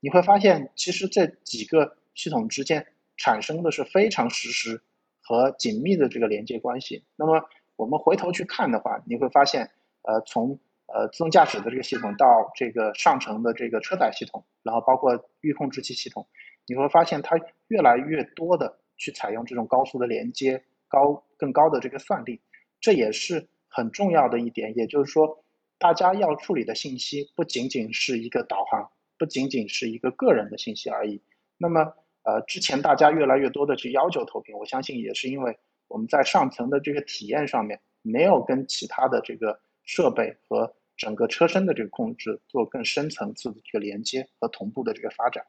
[0.00, 4.82] 你会发现，其实这几个系统之间产生的是非常实时
[5.22, 7.04] 和紧密的这个连接关系。
[7.16, 9.70] 那么我们回头去看的话，你会发现，
[10.02, 10.58] 呃，从
[10.92, 16.26] 呃，自动驾驶的这个系统到这个上层的这个车载系统，然后包括预控制器系统，
[16.66, 17.36] 你会发现它
[17.68, 22.40] 越来越多的去采用这种高速的连接、高更高的这个算力，
[22.80, 24.76] 这也是很重要的一点。
[24.76, 25.44] 也就是说，
[25.78, 31.22] 大家要处理的信息不仅仅是一个导航，不仅仅是一个个人的信息而已。
[31.56, 45.46] 那么，呃，之前大家越来越多的去要求投屏，我相信也是因为我们在上层的这个体验上面没有跟其他的这个设备和整个车身的这个控制做更深层次的这个连接和同步的这个发展。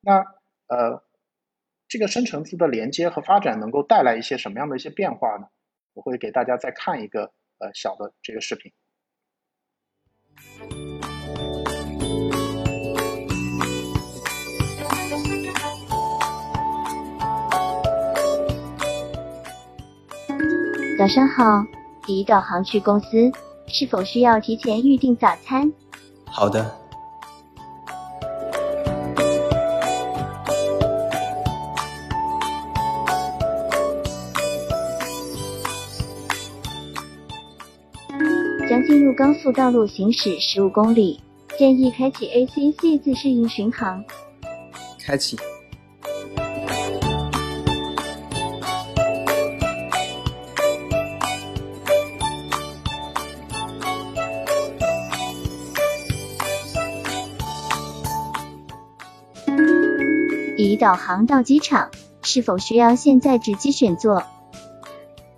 [0.00, 0.24] 那
[0.66, 1.04] 呃，
[1.86, 5.46] 这个深层次的连接和发展能够带来一些什么样的一些变化呢？
[5.94, 8.72] 我会给大家再看一个呃小的这个视频。
[20.98, 21.64] 早上好，
[22.04, 23.30] 第一导航去公司，
[23.70, 25.72] 是否需要提前预订早餐？
[26.24, 26.74] 好的。
[38.68, 41.18] 将进入高速道路行驶十五公里，
[41.56, 44.04] 建议开启 ACC 自适应巡航。
[45.02, 45.38] 开启。
[60.78, 61.90] 导航到机场，
[62.22, 64.22] 是否需要现在直接选座？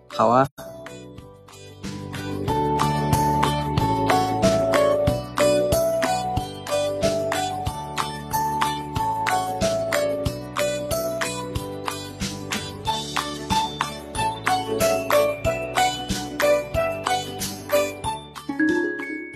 [0.09, 0.47] 好啊。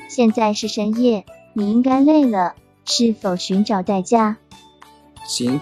[0.08, 4.36] 现在是深夜，你应该累了，是否寻找代驾？
[5.26, 5.60] 行。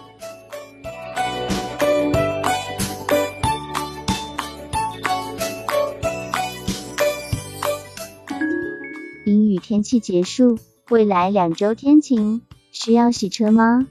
[9.92, 13.86] 气结束，未来两周天晴，需要洗车吗？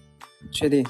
[0.52, 0.84] 确定。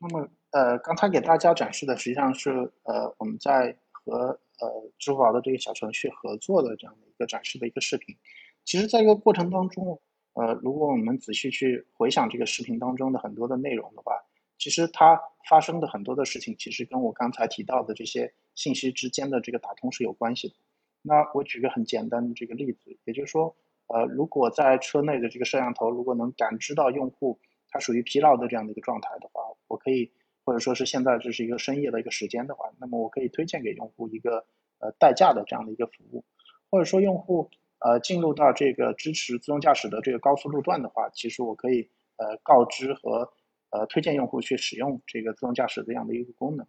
[0.00, 8.16] 那么，呃，刚才给大家展示的实际上是，呃，我们在和呃支付宝的这个小程序合作的这样的一个展示的一个视频。
[8.64, 10.00] 其实，在这个过程当中，
[10.34, 14.12] 呃，如果我们仔细去回想这个视频当中的很多的内容的话，
[14.58, 20.54] 其实它发生的很多的事情，其实跟我刚才提到的这些信息之间的这个打通是有关系的。
[21.00, 27.38] 那我举个很简单的这个例子，也就是说，呃，如果在车内的这个摄像头如果能感知到用户
[27.70, 30.12] 它属于疲劳的这样的一个状态的话，我可以，
[30.48, 34.46] 或者说是现在这是一个深夜的一个时间的话，那么我可以推荐给用户一个
[34.78, 36.24] 呃代驾的这样的一个服务，
[36.70, 43.30] 或者说用户呃进入到这个支持自动驾驶的这个高速路段的话，其实我可以呃告知和
[43.68, 46.66] 呃推荐用户去使用这个自动驾驶这样的一个功能。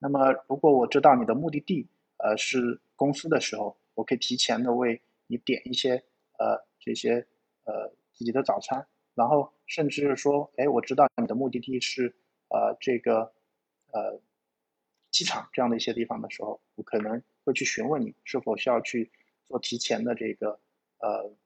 [0.00, 6.02] 那么如果我知道你的目的地呃是公司的时候，我可以提前的为你点一些
[6.36, 7.24] 呃这些
[7.64, 12.16] 呃自己的早餐，然后甚至说，哎，我知道你的目的地是。
[12.80, 13.32] 这个
[13.92, 14.20] 呃，
[15.10, 19.10] 机场这样的一些地方的时候，我可能会去询问你是否需要去
[19.46, 20.60] 做提前的这个
[20.98, 21.36] 呃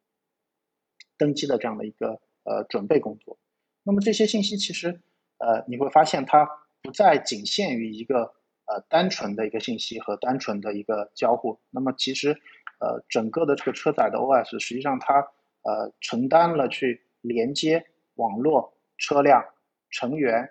[1.17, 3.39] 登机的这样的一个呃准备工作。
[3.83, 5.01] 那么这些信息其实
[5.39, 6.49] 呃你会发现它
[6.83, 8.35] 不再仅限于一个
[8.67, 11.59] 呃单纯的一个信息和单纯的一个交互。
[11.71, 12.33] 那么其实
[12.79, 15.21] 呃整个的这个车载的 OS 实际上它
[15.63, 19.45] 呃承担了去连接网络、车辆、
[19.89, 20.51] 成员。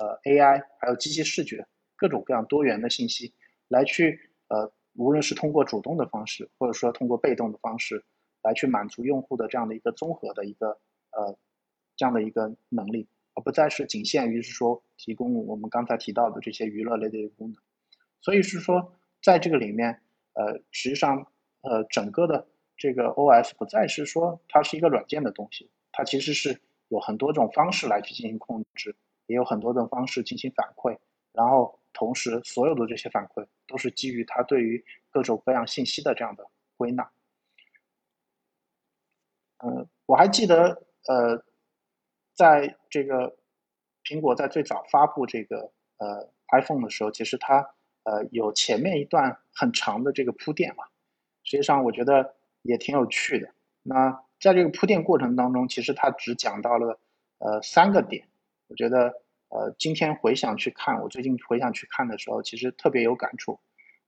[0.00, 3.34] 呃，AI 还有机器视觉，各种各样多元的信息，
[3.68, 8.02] 来去呃，无论是通过主动的方式，或者说通过被动的方式，
[8.42, 11.36] 来去满足用户的这样的一个综合的一个呃
[11.96, 17.62] 这样的一个能力，而不再是仅限于是说提供我们刚才提到的这些娱乐类的一个功能。
[18.22, 20.00] 所以是说，在这个里面，
[20.32, 26.58] 呃，实际上呃，整个的这个 OS 不再是说它是一个软件的东西，它其实是
[26.88, 28.96] 有很多种方式来去进行控制。
[29.30, 30.98] 也有很多的方式进行反馈，
[31.30, 36.44] 然后同时所有的这些反馈都是基于它对于各种各样信息的这样的
[36.76, 37.08] 归纳。
[39.58, 41.44] 嗯，我还记得，呃，
[42.34, 43.36] 在这个
[44.02, 47.70] 苹果在最早发布这个呃 iPhone 的时候，其实它
[48.02, 50.82] 呃有前面一段很长的这个铺垫嘛，
[51.44, 53.54] 实际上我觉得也挺有趣的。
[53.84, 56.98] 那在这个铺垫过程当中，其实它只讲到了
[57.38, 58.26] 呃三个点。
[58.70, 59.12] 我觉得，
[59.48, 63.58] 呃，今天回想去看，我最近回想去看的时候，其实特别有感触。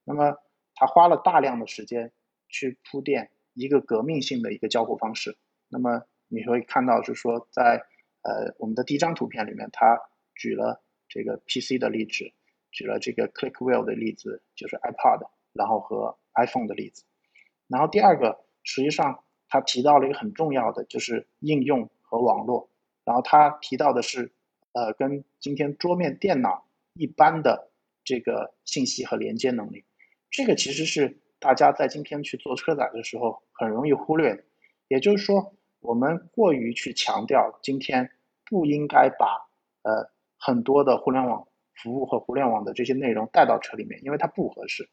[0.05, 0.37] 那么，
[0.73, 2.13] 他花了大量的时间
[2.47, 5.37] 去铺垫一个革命性的一个交互方式。
[5.67, 7.83] 那么，你会看到，就是说，在
[8.21, 9.99] 呃我们的第一张图片里面，他
[10.33, 12.31] 举了这个 PC 的例子，
[12.71, 17.03] 举了这个 Click Wheel 的例子，就是 iPod，然后和 iPhone 的例子。
[17.67, 22.69] 然后第二个，实际上他提到了一个很重要的，就是应用和网络。
[23.03, 24.31] 然后他提到的是。
[24.73, 27.71] 呃跟今天桌面电脑一般的
[28.03, 29.85] 这个信息和连接能力，
[30.29, 34.43] 这个其实是大家在今天去做车载的时候很容易忽略的。
[34.89, 38.11] 也就是说，我们过于去强调今天
[38.45, 39.47] 不应该把
[39.83, 44.89] 呃很多的互联网服务和互联网的这些内容带到车里面，因为它不合适。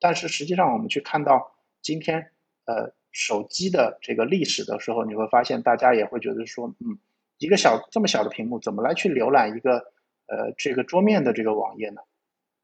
[0.00, 2.32] 但是实际上，我们去看到今天
[2.64, 6.98] 呃手机的这个历史的时候，你会发现大家也会觉得说，嗯，
[7.38, 9.78] 一个小这么小的屏幕，怎么来去浏览一个
[10.26, 12.00] 呃这个桌面的这个网页呢？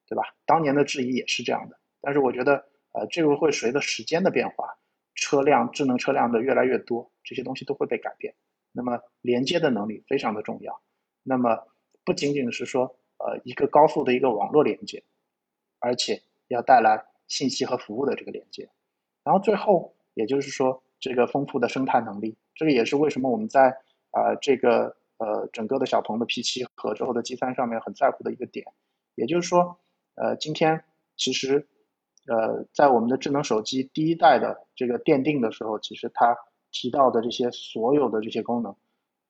[0.06, 0.22] 对吧？
[0.46, 1.78] 当年的质疑也是这样的。
[2.00, 4.78] 但是我觉得呃这个会随着时间的变化，
[5.14, 8.34] 车辆智能车辆的越来越多，这些东西都会被改变。
[8.72, 10.80] 那么连接的能力非常的重要。
[11.22, 11.66] 那么
[12.04, 15.02] 不仅仅是说呃一个高速的一个网络连接，
[15.78, 17.06] 而且要带来。
[17.30, 18.68] 信息和服务的这个连接，
[19.22, 23.76] 然后最后也就是说这个丰富的生态能力，这个也是为什么我们在
[24.10, 28.66] 啊这个呃整个的小鹏的 P7 和之后的 G3 上面很在乎的一个点，
[29.14, 29.78] 也就是说
[30.14, 30.84] 呃今天
[31.16, 31.68] 其实
[32.26, 36.36] 呃在我们的智能手机第一代的这个奠定的时候，其实它
[36.70, 38.76] 提到的这些所有的这些功能，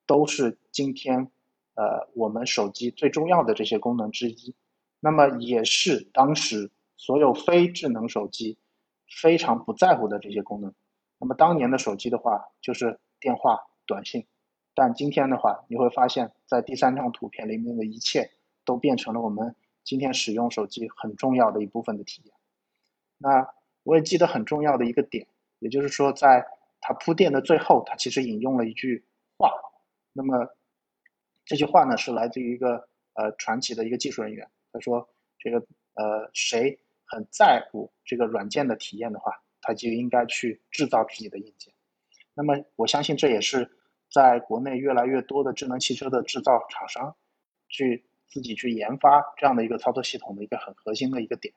[0.06, 1.30] 都是今天
[1.74, 4.54] 呃我们手机最重要的这些功能之一，
[5.00, 6.70] 那么也是当时。
[7.02, 8.58] 所有非智能手机
[9.22, 10.74] 非常不在乎的这些功能，
[11.18, 14.26] 那么当年的手机的话就是电话、短信，
[14.80, 18.30] 但今天的话你会发现在第三张图片里面的一切
[18.64, 19.54] 都变成了我们
[19.84, 22.34] 今天使用手机很重要的一部分的体验。
[23.18, 23.46] 那
[23.82, 25.26] 我也记得很重要的一个点，
[25.58, 26.46] 也就是说在
[26.80, 29.04] 它铺垫的最后，它其实引用了一句
[29.36, 29.52] 话，
[30.14, 30.48] 那么
[31.44, 35.06] 这句话呢是来自于一个呃传奇的一个技术人员，他说
[35.38, 35.58] 这个
[35.92, 36.78] 呃谁。
[37.12, 41.74] 很在乎这个软件的体验的话，他就应该去制造自己的硬件。
[42.34, 43.68] 那么，我相信这也是
[44.12, 47.16] 在国内越来越多的智能汽车的制造厂商
[47.68, 51.54] 去自己去研发这样的一个操作系统的一个很核心的一个点。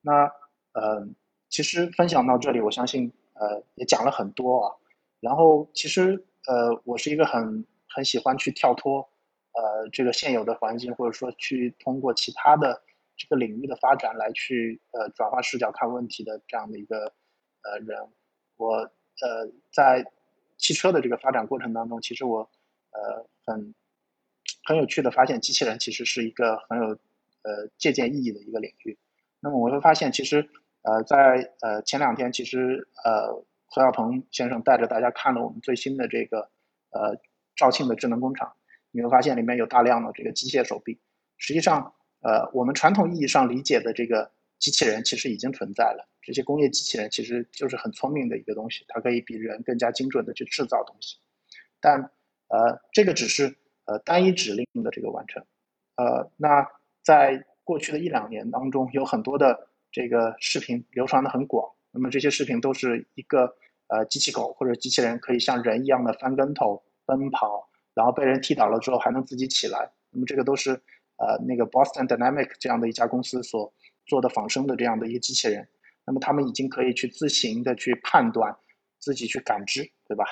[0.00, 0.30] 那
[0.72, 1.08] 呃，
[1.48, 4.76] 其实分享到这里，我相信呃也讲了很多啊。
[5.20, 9.08] 然后，其实呃，我是一个很很喜欢去跳脱
[9.52, 12.82] 呃这个现有的环境，或者说去通过其他的。
[13.16, 17.14] 这个领域的发展来去呃转化视角看问题的这样的一个
[17.62, 18.08] 呃人，
[18.56, 20.04] 我呃在
[20.64, 22.48] 汽车的这个发展过程当中，其实我
[22.96, 23.74] 呃很
[24.64, 26.86] 很有趣的发现，机器人其实是一个很有
[27.42, 28.96] 呃借鉴意义的一个领域。
[29.40, 30.48] 那么我会发现，其实
[30.80, 36.48] 呃在呃前两天，其实呃何小鹏先生带着大家看了我们最新的这个
[36.90, 37.20] 呃
[37.54, 38.56] 肇庆的智能工厂，
[38.90, 40.98] 你会发现里面有大量的这个机械手臂，
[41.36, 41.92] 实际上。
[42.26, 46.08] 呃，我们传统意义上理解的这个机器人其实已经存在了。
[46.24, 51.18] 这些工业机器人其实就是很聪明的一个东西，它可以比人更加精准的去制造东西。
[51.80, 52.10] 但
[52.48, 55.44] 呃，这个只是呃单一指令的这个完成。
[55.96, 56.66] 呃，那
[57.02, 61.72] 在过去的一两年当中，有很多的这个视频流传的很广。
[61.92, 63.54] 那么这些视频都是一个
[63.88, 69.92] 呃机器狗或者机器人可以像人一样的翻跟头、奔跑，然后被人踢倒了之后还能自己起来。
[70.10, 70.82] 那么这个都是。
[71.16, 73.72] 呃，那个 Boston Dynamic 这样的一家公司所
[74.04, 75.68] 做的仿生的这样的一个机器人，
[76.06, 78.56] 那么他们已经可以去自行的去判断，
[78.98, 80.24] 自己去感知，对吧？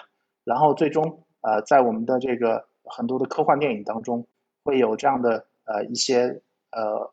[0.44, 4.26] 然后最终，呃，在我们的这个很多的科幻电影当中，
[4.64, 7.12] 会有这样的呃一些呃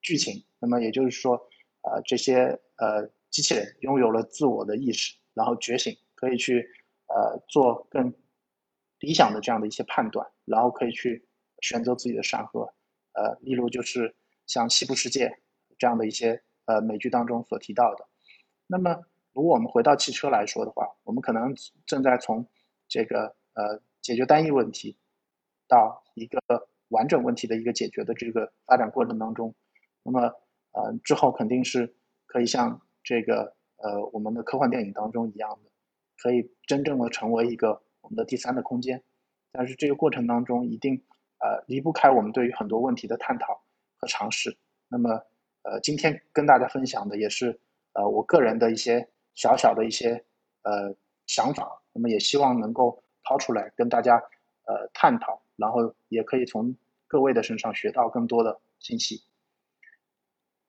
[0.00, 0.44] 剧情。
[0.58, 1.34] 那么也就是说，
[1.82, 6.68] 呃，这些呃机器人拥有了自我的意识，然后觉醒，可以去
[7.08, 8.12] 呃做更
[9.00, 11.26] 理想的这样的一些判断，然后可以去。
[11.64, 12.74] 选择自己的善恶，
[13.12, 14.16] 呃，例如就是
[14.46, 15.28] 像《西部世界》
[15.78, 18.06] 这样的一些呃美剧当中所提到的。
[18.66, 21.54] 那么，如果我们回到汽车来说的话，我们可能
[21.86, 22.46] 正在从
[22.88, 24.96] 这个呃解决单一问题
[25.68, 26.40] 到一个
[26.88, 29.54] 完整问题的一个解决的这个发展过程当中。
[30.02, 30.20] 那么，
[30.72, 31.94] 呃，之后肯定是
[32.26, 35.70] 可以像这个呃我们的科幻电影当中一样的，
[36.18, 39.02] 可以真正的成为一个我们的第三的空间。
[39.50, 41.02] 但是这个过程当中一定。
[41.44, 43.64] 呃，离不开我们对于很多问题的探讨
[43.96, 44.56] 和尝试。
[44.86, 45.24] 那么，
[45.62, 47.58] 呃，今天跟大家分享的也是
[47.92, 50.24] 呃我个人的一些小小的一些
[50.62, 50.94] 呃
[51.26, 51.82] 想法。
[51.92, 54.16] 那么也希望能够抛出来跟大家
[54.66, 59.22] 呃探讨，然后也可以从各位的身上学到更多的信息。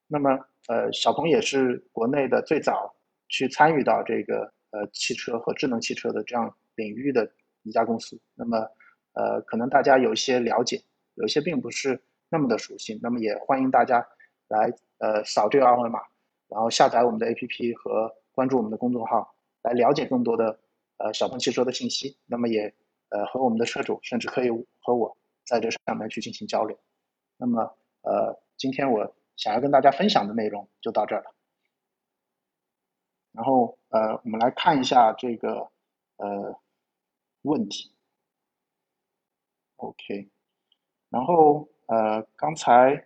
[0.08, 2.96] 那么，呃，小鹏也是国内的最早
[3.30, 7.32] 去参与到这个呃汽车和智能汽车的这样领域的
[7.64, 8.20] 一家公司。
[8.36, 8.68] 那么。
[9.16, 10.82] 呃，可能大家有一些了解，
[11.14, 14.04] 有些并不是那么的熟悉，那么也欢迎大家
[14.54, 16.00] 来呃扫这个二维码，
[16.48, 20.60] 然后下载我们的 APP 和关注我们的公众号，来了解更多的
[20.98, 22.18] 呃小鹏汽车的信息。
[22.26, 22.74] 那么也
[23.10, 24.50] 呃和我们的车主，甚至可以
[24.80, 26.78] 和我在这上面去进行交流。
[27.38, 31.34] 那么呃，今天我想要跟大家分享的内容就到这儿了。
[33.32, 35.72] 然后呃，我们来看一下这个
[36.18, 36.60] 呃
[37.42, 37.92] 问题。
[39.78, 40.30] OK，
[41.10, 43.06] 然后呃，刚才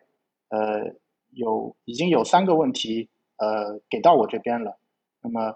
[0.49, 0.93] 呃
[1.37, 4.77] 有已经有三个问题呃给到我这边了。
[5.21, 5.55] 那么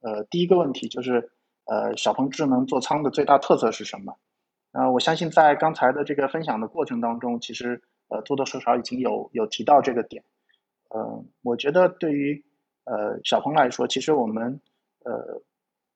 [0.00, 1.30] 呃第一个问题就是
[1.66, 4.16] 呃小鹏智能座舱的最大特色是什么？
[4.72, 10.24] 呃，我相信在刚才的这个分享的过程当中，其实呃多多少少已经有有提到这个点。
[10.90, 12.44] 呃，我觉得对于
[12.84, 14.60] 呃小鹏来说，其实我们
[15.04, 15.42] 呃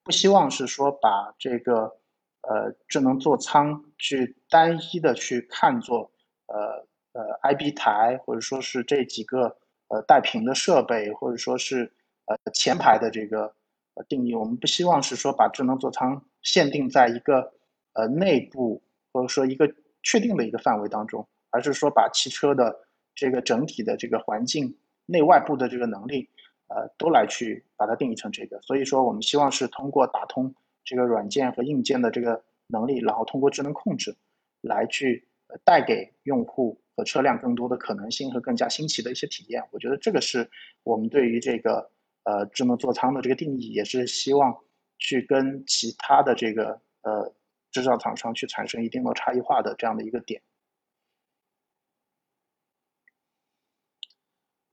[0.04, 1.96] 不希望是说把这个。
[2.44, 6.10] 呃，智能座舱去单一的去看作
[6.48, 9.56] 呃呃 IB 台，或者说是这几个
[9.88, 11.92] 呃带屏的设备，或者说是
[12.26, 13.54] 呃前排的这个
[13.94, 17.52] 呃定义，我们不希望是说把智能座舱限定在一个
[17.92, 18.82] 呃内部
[19.12, 22.80] 或者说一个确定的一个范围当中，而是说把汽车的
[23.14, 26.28] 这个整体的这个环境内外部的这个能力
[26.68, 28.60] 呃都来去把它定义成这个。
[28.62, 30.54] 所以说，我们希望是通过打通。
[30.84, 34.16] 这个软件和硬件的这个能力，然后通过智能控制
[34.60, 35.28] 来去
[35.64, 39.62] 带给用户和车辆更多的可能性和更加新奇的一些体验。
[39.70, 40.50] 我觉得这个是
[40.82, 41.90] 我们对于这个
[42.24, 44.58] 呃智能座舱的这个定义，也是希望
[44.98, 47.34] 去跟其他的这个呃
[47.70, 50.42] 制造厂商去产生一定的差异化的这样的一个点。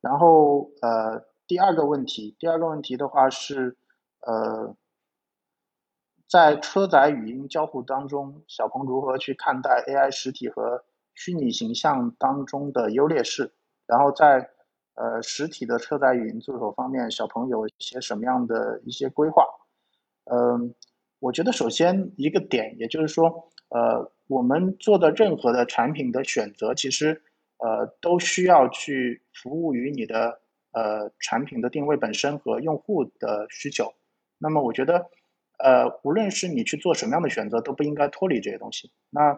[0.01, 3.77] 然后呃第二个问题，第二个问题的话是
[4.21, 4.75] 呃。
[6.29, 13.51] 在车载语音交互当中，小鹏如何去看待 AI 实体和虚拟形象当中的优劣势？
[13.87, 14.51] 然后在
[14.93, 19.43] 呃实体的车载语音助手方面，小鹏有一些什么样的一些规划？
[20.25, 20.75] 嗯，
[21.19, 27.23] 我觉得首先一个点，也就是说，呃，我们做的任何的产品的选择，其实
[27.57, 30.39] 呃都需要去服务于你的
[30.73, 33.95] 呃产品的定位本身和用户的需求。
[34.37, 35.09] 那么我觉得。
[35.61, 38.91] 呃，无论是你去做什么样的选择，都不应该脱离这些东西。
[39.09, 39.37] 那，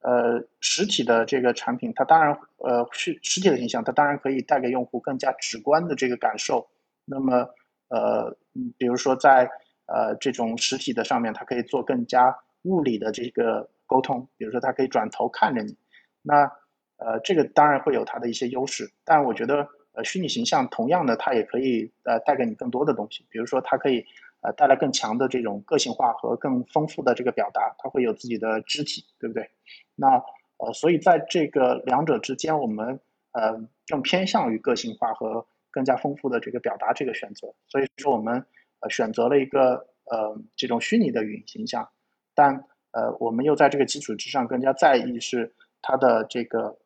[0.00, 6.68] 呃，实体的这个产品，它当然，呃，是实体的形象，它当然可以带给用户更加直观的这个感受。
[7.04, 7.48] 那么，
[7.88, 8.36] 呃，
[8.78, 9.48] 比如说在
[9.86, 15.76] 呃这种实体的上面，它可以做更加物理的这个沟通，比如说它可以转头看着你。
[16.22, 16.50] 那，
[16.96, 24.04] 呃，这个当然会有它的一些优势，但我觉得，呃，虚拟形象同样的，它也可以呃带给你更多的东西，比如说它可以。
[24.42, 29.50] 呃，带来更强的这种个性化和更丰富的这个表达，它会有自己的肢体，对不对？
[29.94, 30.08] 那
[30.56, 32.98] 呃，所以在这个两者之间，我们
[33.32, 37.54] 呃更偏向于个性化和更加丰富的这个表达这个选择。
[37.68, 38.46] 所以说，我们
[38.80, 41.90] 呃选择了一个呃这种虚拟的语音形象，
[42.34, 46.78] 但呃我们又在这个基础之上更加在意是它的这个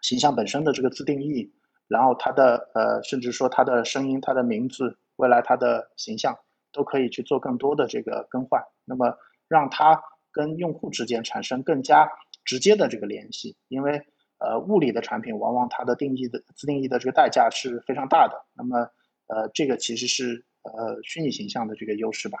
[0.00, 1.52] 形象本身的这个自定义，
[1.88, 4.96] 然后它的呃甚至说它的声音、它的名字。
[5.16, 6.38] 未来它的形象
[6.72, 9.16] 都可以去做更多的这个更换，那么
[9.48, 12.08] 让它跟用户之间产生更加
[12.44, 14.02] 直接的这个联系，因为
[14.38, 18.90] 呃物理的产品往往它的定义的自定义的这个代价是非常大的，那么
[19.28, 22.38] 呃这个其实是呃虚拟形象的这个优势吧。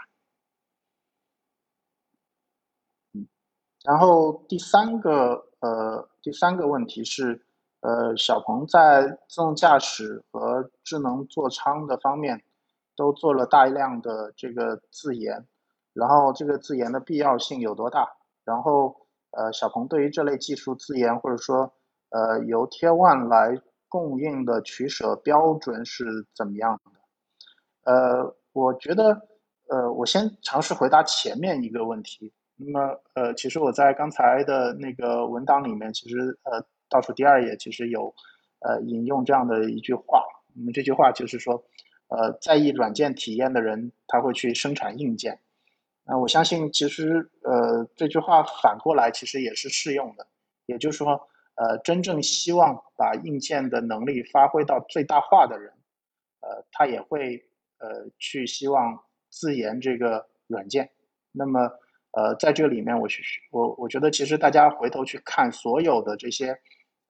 [3.14, 3.26] 嗯，
[3.84, 7.46] 然后第三个呃第三个问题是
[7.80, 12.44] 呃小鹏在自动驾驶和智能座舱的方面。
[12.96, 15.46] 都做了大量的这个自研，
[15.92, 18.08] 然后这个自研的必要性有多大？
[18.44, 21.74] 然后呃，小鹏对于这类技术自研或者说
[22.10, 27.92] 呃由 Tier One 来供应的取舍标准是怎么样的？
[27.92, 29.28] 呃，我觉得
[29.68, 32.32] 呃，我先尝试回答前面一个问题。
[32.56, 38.14] 那么呃，其实我在刚才的那个文档里面，其实呃倒数第二页其实有
[38.60, 40.22] 呃引用这样的一句话。
[40.54, 41.64] 那么这句话就是说。
[42.08, 45.40] 呃，在意软件体验的人，他会去生产硬件。
[46.04, 50.28] 那我相信，其实呃，这句话反过来其实也是适用的。
[50.66, 55.72] 也就是说，呃，真正希望把硬件的能力发挥到最大化的人，
[56.42, 57.44] 呃，他也会
[57.78, 60.88] 呃去希望自研这个软件。
[61.32, 61.68] 那么，
[62.12, 66.50] 呃，在这里面，我去我我觉得，其实大家回头去看所有的这些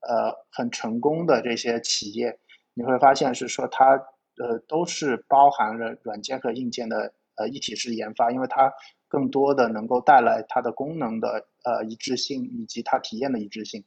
[0.00, 2.38] 呃很成功的这些企业，
[2.72, 4.02] 你会发现是说它。
[4.38, 8.72] 呃，都是包含了软件和硬件的呃一体式研发，因为它
[9.08, 13.84] 更多的能够带来它的功能的呃一致性以及它体验的一致性。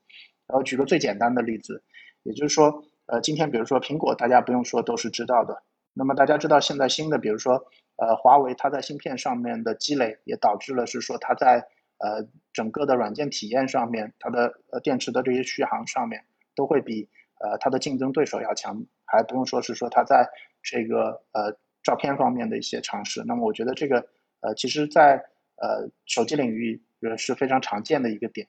[0.48, 1.84] 然后举个最简单的例子，
[2.24, 5.62] 也就是说，呃，今天比如说苹果，大家不用说都是知道的。
[5.94, 7.66] 那么大家知道现在新的，比如说
[7.98, 16.24] 呃华为，它在芯片上面的积累也导致了是说它在呃整个的软件体验上面，它的呃电池的这些续航上面
[16.56, 20.30] 都会比呃它的竞争对手要强，还不用说是说它在
[20.62, 23.24] 这个呃照片方面的一些尝试。
[23.26, 24.08] 那么我觉得这个
[24.42, 25.24] 呃其实在
[25.56, 28.48] 呃手机领域也是非常常见的一个点。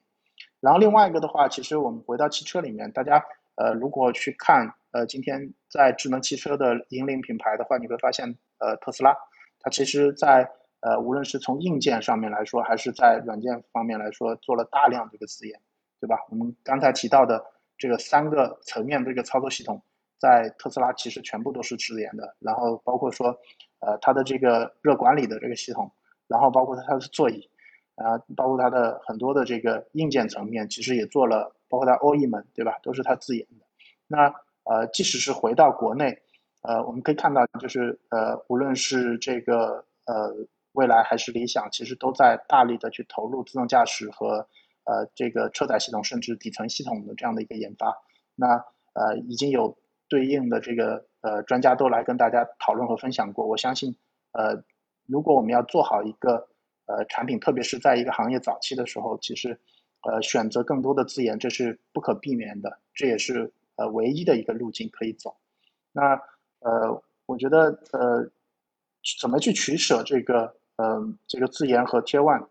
[0.59, 3.23] 然后另外一个的话，其实我们回到汽车里面，大家
[3.55, 9.15] 呃如果去看呃今天在智能汽车的引领品牌的话，你会发现呃特斯拉，
[9.59, 10.51] 它其实在
[10.81, 15.59] 呃无论是从硬件上面来说，还是在软件方面来说，做了大量这个自研，
[15.99, 16.17] 对吧？
[16.29, 17.43] 我们刚才提到的
[17.77, 19.81] 这个三个层面的这个操作系统，
[20.21, 23.27] 在特斯拉其实全部都是自研的，然后包括说
[23.79, 25.91] 呃它的这个热管理的这个系统，
[26.27, 27.49] 然后包括它的座椅。
[27.95, 32.79] 啊，包括它的很多的这个硬件层面，其实也做了，包括它 OE 门，对吧？
[32.81, 33.65] 都是它自研的。
[34.07, 36.19] 那呃，即使是回到国内，
[36.61, 40.33] 呃，我们可以看到，就是呃，无论是这个呃
[40.71, 44.47] 未来还是理想，其实都在大力的去投入自动驾驶和
[44.85, 47.95] 呃这个车载系统，甚至底层系统的这样的一个研发。
[48.33, 49.77] 那呃，已经有
[50.11, 53.47] 对应的这个呃专家都来跟大家讨论和分享过。
[53.47, 53.95] 我相信，
[54.33, 54.63] 呃，
[55.07, 56.49] 如果我们要做好一个。
[56.87, 59.57] 呃，产品特别是在一个行业早期的时候，其实，
[60.01, 65.37] 呃，选择更多的资源，这是不可避免的，这也是呃唯一的一个路径可以走。
[65.93, 66.19] 那
[66.59, 68.29] 呃，我觉得呃，
[69.21, 72.47] 怎么去取舍这个呃这个自研和贴 One？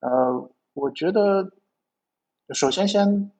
[0.00, 1.52] 呃，我觉得
[2.54, 3.30] 首先先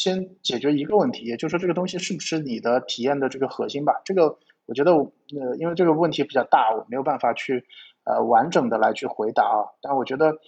[0.00, 4.00] 先解决一个问题，也就是说这个东西是不是你的体验的这个核心吧？
[4.04, 7.66] 这个我觉得呃，因为这个问题比较大，我没有办法去。
[8.02, 10.38] 呃，完整的来去回答啊，但我觉得，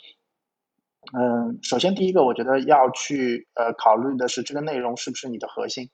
[1.13, 5.91] 嗯，首先第一个，我觉得要去呃考虑的是这个内容是不是你的核心，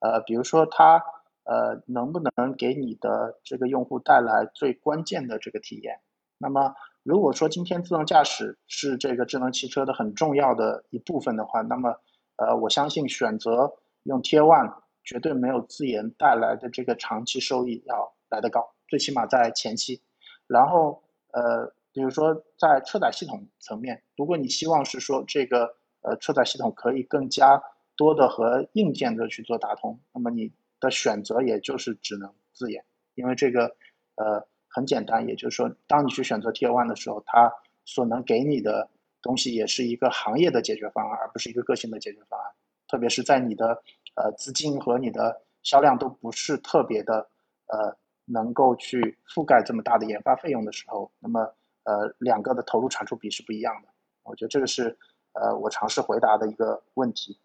[0.00, 1.02] 呃，比如说它
[1.44, 5.98] 呃能不能给你的这个用户带来最关键的这个体验。
[6.36, 11.96] 那么如果说今天自动驾驶是这个智能汽车的很重要的一部分的话，那么
[12.38, 13.74] 呃我相信选择
[14.04, 14.74] 用 Tier One
[15.04, 20.02] 绝对没有自研带来的这个长期收益要来得高，最起码在前期。
[20.46, 27.62] 然后，呃，比如说在车载系统层面，如果你希望是说这个呃车载系统可以更加
[27.96, 32.84] 多的和硬件的去做打通，那么你的选择也就是只能自研，
[33.14, 33.76] 因为这个
[34.16, 37.52] 呃很简单，也就是说，当你去选择 Tier One 的时候，它
[37.84, 38.88] 所能给你的
[39.22, 42.50] 东西也是一个行业的解决方案，而不是一个个性的解决方案。
[42.86, 43.82] 特别是在你的
[44.14, 47.28] 呃资金和你的销量都不是特别的
[47.66, 47.96] 呃。
[48.30, 51.40] 能够去覆盖这么大的研发费用的时候，那么
[51.84, 53.88] 呃两个的投入产出比是不一样的。
[54.22, 54.98] 我觉得这个是
[55.32, 57.40] 呃我尝试回答的一个问题。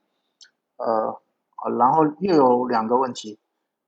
[0.75, 1.21] 呃，
[1.79, 3.39] 然后又有两个问题，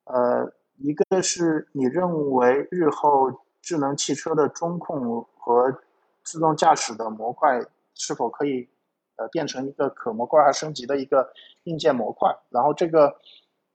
[0.05, 5.77] 呃，一个是你认为日后智能汽车的中控和
[6.23, 7.59] 自动驾驶的模块
[7.95, 8.69] 是否可以
[9.15, 11.33] 呃变成一个可模块化升级的一个
[11.63, 12.35] 硬件模块？
[12.49, 13.07] 然后这个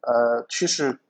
[0.02, 1.00] 呃趋势。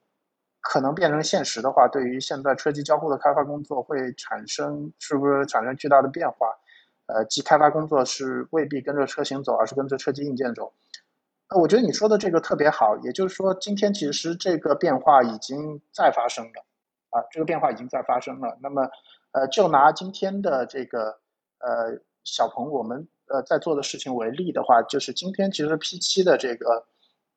[0.62, 6.54] 可能变成现实的话，对于现在车机交互的开发工作会产生是不是产生巨大的变化？
[7.06, 10.74] 呃，即开发工作是未必跟着车型走，而是跟着车机硬件走。
[11.48, 16.62] 呃，我觉得你说的这个特别好，也就是说，今天其实这个变化已经在发生了，
[17.08, 18.58] 啊，这个变化已经在发生了。
[18.60, 18.90] 那么，
[19.32, 21.20] 呃，就拿今天的这个
[21.60, 21.98] 呃
[22.32, 26.86] 小鹏我们呃在做的事情为例的话，就是今天其实 P7 的这个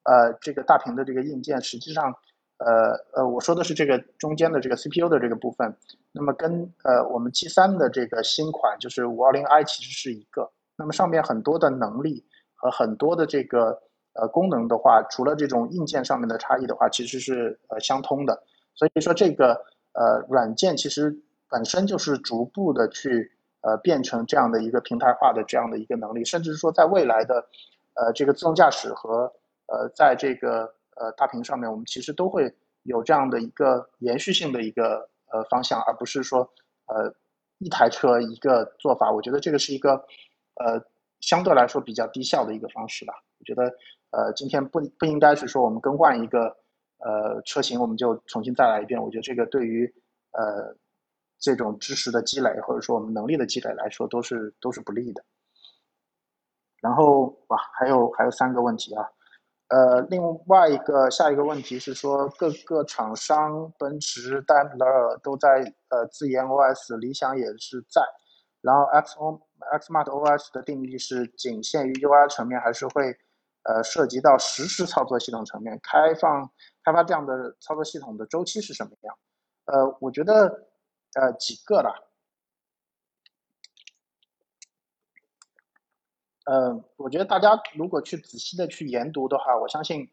[0.04, 2.16] 呃这个大屏的这个硬件，实际上。
[2.60, 5.76] 呃呃，我说的是这个中间的这个 CPU 的这个部分，
[6.14, 12.24] 那么跟呃我们 G3 的这个新款就是 520i 其实是一个，那么上面很多的能力
[12.54, 13.82] 和很多的这个
[14.14, 18.44] 呃功能的话，除了这种硬件上面的差异的话，其实是呃相通的。
[18.76, 19.56] 所以说这个
[19.94, 21.20] 呃软件其实
[21.50, 23.33] 本身就是逐步的去
[23.64, 27.48] 呃变成这样的一个平台化的这样的一个能力，甚至是说在未来的
[27.96, 29.34] 呃这个自动驾驶和
[29.66, 30.76] 呃在这个。
[30.96, 32.54] 呃，大屏上面我们其实都会
[32.84, 36.48] 有这样的一个延续性的一个呃方向，而不是说
[36.86, 37.12] 呃
[37.58, 39.12] 一台车一个做法。
[39.12, 40.06] 我觉得这个是一个
[40.54, 40.86] 呃
[41.20, 43.14] 相对来说比较低效的一个方式吧。
[43.40, 43.64] 我觉得
[44.12, 46.56] 呃今天不不应该是说我们更换一个
[47.00, 49.02] 呃车型我们就重新再来一遍。
[49.02, 49.92] 我觉得这个对于
[50.34, 50.76] 呃
[51.44, 55.22] 这种知识的积累或者说我们能力的积累来说都是都是不利的。
[56.80, 59.06] 然后哇，还有还有三个问题啊。
[59.68, 68.02] 呃，另外一个下一个问题是说，各个厂商，奔驰、戴姆勒都在呃自研 OS，理想也是在。
[68.62, 69.42] 然后 XO
[69.82, 73.18] Xmart OS 的定义是仅限于 UI 层面，还是会
[73.64, 75.78] 呃涉及到实时操作系统层面？
[75.84, 76.50] 开放
[76.86, 79.18] 开发这样的操作系统的周期是什么样？
[79.66, 80.68] 呃，我觉得
[81.16, 82.10] 呃几个了？
[86.46, 90.12] 嗯，我觉得大家如果去仔细的去研读的话，我相信，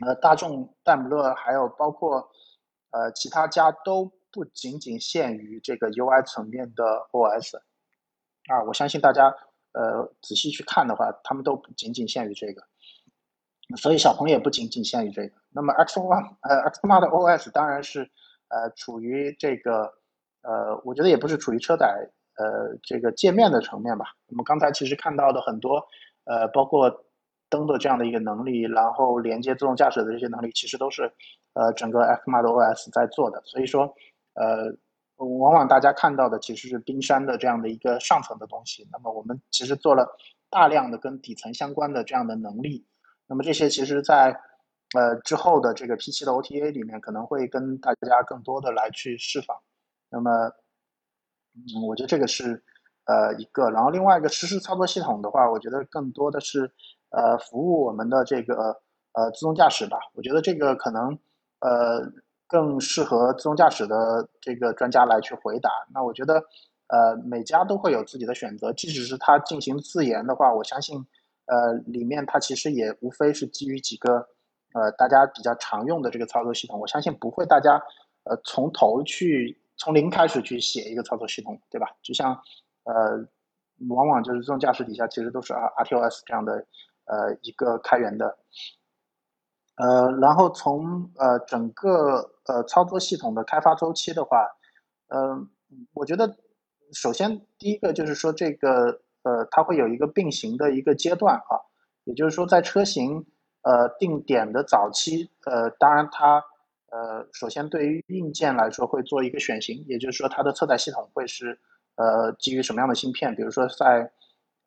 [0.00, 2.30] 呃，大众、戴姆勒还有包括
[2.90, 6.82] 呃其他家都不仅仅限于这个 UI 层面的
[7.12, 7.58] OS
[8.48, 9.34] 啊，我相信大家
[9.72, 12.62] 呃仔细去看的话，他们都不仅仅限于这个，
[13.76, 15.36] 所以小鹏也不仅仅限于这个。
[15.50, 18.10] 那么 X One 呃 Xmart OS 当然是
[18.48, 19.92] 呃处于这个
[20.42, 22.10] 呃，我觉得也不是处于车载。
[22.38, 25.82] 呃，这个界面的层面吧，我们刚才其实看到的很多，
[26.24, 27.06] 呃，包括
[27.48, 31.10] 灯的这样的一个能力，然后连接自动驾驶的这些能力，其实都是
[31.54, 33.40] 呃整个 Xmart OS 在做的。
[33.46, 33.94] 所以说，
[34.34, 34.70] 呃，
[35.16, 38.86] 往往大家看到的其实是冰山的这样的一个上层的东西。
[38.92, 40.06] 那么我们其实做了
[40.50, 42.84] 大量的跟底层相关的这样的能力。
[43.26, 44.38] 那么这些其实在
[44.94, 49.56] 呃之后的这个 P7 的 OTA 里面可能会跟大家更多的来去释放。
[50.10, 50.30] 那么。
[51.58, 52.62] 嗯，我觉得这个是，
[53.06, 56.70] 呃，一个，然后另外一个实时操作系统的话，我觉得更多的是，
[57.08, 58.78] 呃，服务我们的这个
[59.12, 59.96] 呃自动驾驶吧。
[60.12, 61.18] 我觉得这个可能，
[61.60, 62.12] 呃，
[62.46, 65.70] 更适合自动驾驶的这个专家来去回答。
[65.94, 66.34] 那我觉得，
[66.88, 71.06] 呃，每家都会有自己的选择，即使是它进行自研的话，我相信，
[71.46, 74.28] 呃，里面它其实也无非是基于几个，
[74.76, 76.78] 呃，大家比较常用的这个操作系统。
[76.78, 77.80] 我相信不会大家，
[78.24, 79.58] 呃，从头去。
[79.78, 81.86] 从零开始去写一个操作系统，对吧？
[82.00, 82.32] 就像，
[82.84, 83.28] 呃，
[83.90, 86.66] 往往就是自动驾驶底下其实都是 R R T O S 这样的，
[87.04, 88.38] 呃，一个开源的，
[89.76, 94.48] 呃，然后从呃整个呃操作系统的开发周期的话，
[95.08, 95.50] 嗯，
[95.92, 96.38] 我觉得
[96.94, 101.60] 首先第一个就是说这个呃它会有一个并行的一个阶段啊，
[102.04, 103.26] 也就是说在车型
[103.66, 106.44] 呃定点的早期，呃，当然它。
[106.88, 111.58] 呃，首先对于硬件来说，会做一个选型，也就是说它的车载系统会是
[111.96, 113.34] 呃基于什么样的芯片？
[113.34, 114.10] 比如说在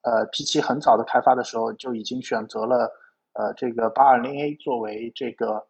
[0.02, 2.92] 呃 P7 很早的开发的时候就已经选择了
[3.34, 5.66] 呃这个 820A 作为这个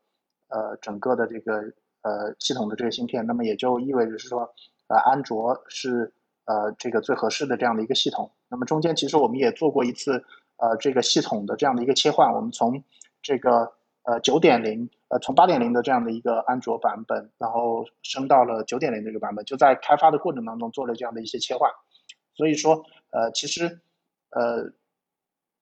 [0.49, 1.53] 呃整个的这个
[2.01, 4.51] 呃系统的这个芯片，那么也就意味着是说
[4.87, 6.11] 呃安卓是
[6.45, 8.29] 呃这个最合适的这样的一个系统。
[8.49, 10.25] 那么中间其实我们也做过一次
[10.57, 12.83] 呃这个系统的这样的一个切换，我们从
[13.21, 13.73] 这个。
[14.03, 21.69] 呃，九点零，呃，从八点零的这样的一个安卓版本，然后升到了九点零这个版本，就在开发的过程当中做了这样的一些切换。
[22.33, 23.81] 所以说，呃，其实，
[24.31, 24.71] 呃，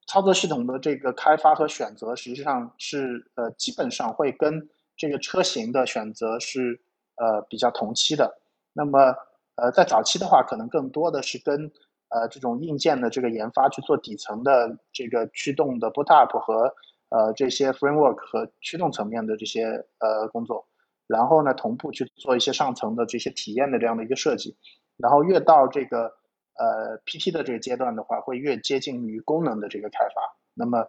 [0.05, 6.79] 操作系统的这个开发和选择，实际上是呃，基本上会跟这个车型的选择是
[7.15, 8.39] 呃比较同期的。
[8.71, 9.13] 那么，
[9.55, 11.69] 呃，在早期的话，可能更多的是跟
[12.09, 16.73] 呃这种硬件的这个研发去做底层的这个驱动的 boot up 和。
[17.09, 19.63] 呃，这些 framework 和驱动层面的这些
[19.99, 20.67] 呃工作，
[21.07, 24.57] 然后呢，同步去做一些上层的这些体验的这样的一个设计，
[24.97, 26.11] 然后越到这个
[26.57, 30.21] 呃 PT 的这个阶段的话，会越接近于功能的这个开发。
[30.53, 30.85] 那么，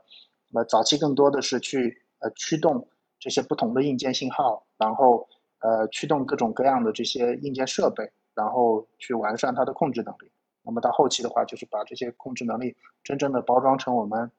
[0.55, 2.89] 呃，早期更多的是去呃驱动
[3.21, 5.29] 这些不同的硬件信号，然后
[5.61, 10.33] 呃驱动各种各样的这些硬件设备，然后去完善它的控制能力。
[10.65, 14.33] 那么到后期的话，就是把这些控制能力真正的包装成我们。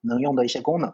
[0.00, 0.92] 能用的一些功能，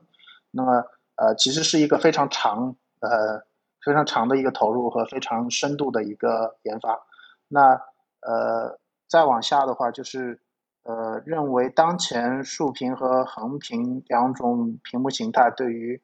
[0.50, 0.84] 那么
[1.16, 3.46] 呃，其实是一个非常长呃
[3.80, 7.06] 非常长的一个投入和非常深度的一个研发。
[7.48, 7.80] 那
[8.20, 8.78] 呃
[9.08, 10.40] 再往下的话，就是
[10.82, 16.02] 呃认为当前竖屏和横屏两种屏幕形态对于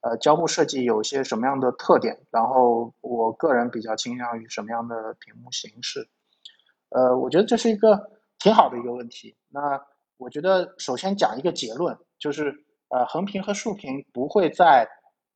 [0.00, 6.08] 呃交互设计有些什么样的特点，然后我个人比较倾向于什么样的屏幕形式。
[6.90, 9.36] 呃，我觉得这是一个挺好的一个问题。
[9.50, 9.82] 那
[10.16, 11.98] 我觉得首先讲一个结论。
[12.18, 14.88] 就是呃，横屏和竖屏不会在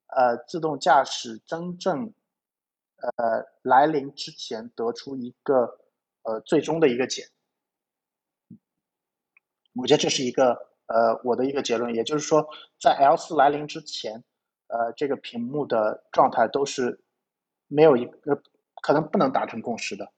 [0.09, 2.13] 呃自动驾驶真正
[2.99, 5.79] 呃来临之前得出一个
[6.23, 7.25] 呃最终的一个解。
[9.75, 10.53] 我觉得这是一个
[10.87, 12.47] 呃我的一个结论，也就是说，
[12.81, 14.23] 在 L 四来临之前，
[14.67, 17.01] 呃，这个屏幕的状态都是
[17.69, 18.43] 没有一个
[18.83, 20.13] 可能不能达成共识的。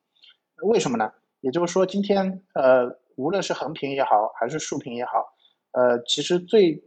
[0.62, 1.12] 为什么呢？
[1.40, 5.33] 也就是说，今天呃，无论是横屏也好，还是竖屏也好。
[5.74, 6.84] 呃，其实最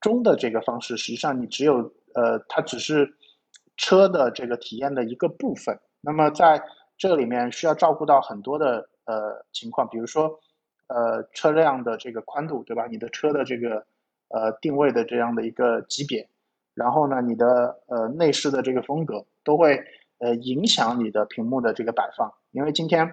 [0.00, 3.14] 终的这个方式，实际上你只有呃，它只是
[3.76, 5.78] 车的这个体验的一个部分。
[6.00, 6.64] 那么在
[6.98, 10.40] 这里面需要照顾到很多的呃情况，比如说
[10.88, 12.88] 呃车辆的这个宽度，对吧？
[12.90, 13.86] 你的车的这个
[14.28, 16.28] 呃定位的这样的一个级别，
[16.74, 19.84] 然后呢，你的呃内饰的这个风格都会
[20.18, 22.32] 呃影响你的屏幕的这个摆放。
[22.50, 23.04] 因为今天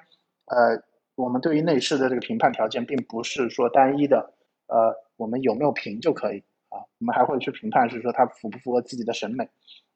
[0.45, 0.82] 呃
[1.14, 4.34] 我们对于内饰的这个评判条件，并不是说单一的。
[4.68, 6.39] 呃，我们有没有评就可以
[6.70, 6.80] 啊？
[6.99, 9.49] 我们还会去评判是说它符不符合自己的审美。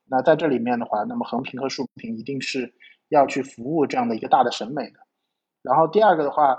[0.06, 2.74] 那在这里面的话，那么横屏和竖屏一定是
[3.10, 5.00] 要去服务这样的一个大的审美的。
[5.62, 6.58] 然后第二个的话，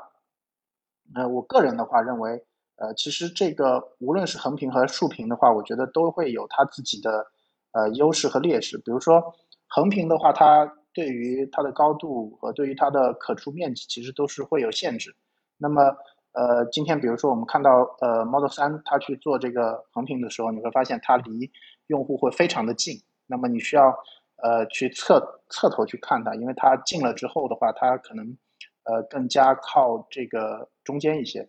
[1.15, 2.45] 呃，我个人的话认为，
[2.77, 7.27] 呃，其实这个无论是横屏和竖屏的话，我觉得都会有它自己的
[7.73, 8.79] 呃优势和劣势。
[8.79, 9.35] 比如说
[9.67, 15.15] 横屏的话，它对于它的高度和对于它的可触面积，其实都是会有限制。
[15.59, 15.97] 那么，
[16.33, 21.51] 呃，今天比如说我们看到呃 Model 3它去做这个横屏的时候，你会发现它离
[21.89, 22.97] 用户会非常的近。
[23.27, 23.95] 那么你需要
[24.43, 28.37] 呃去侧侧头去看它，因为它近了之后的话，它可能
[28.85, 31.49] 呃更加靠这个中间一些。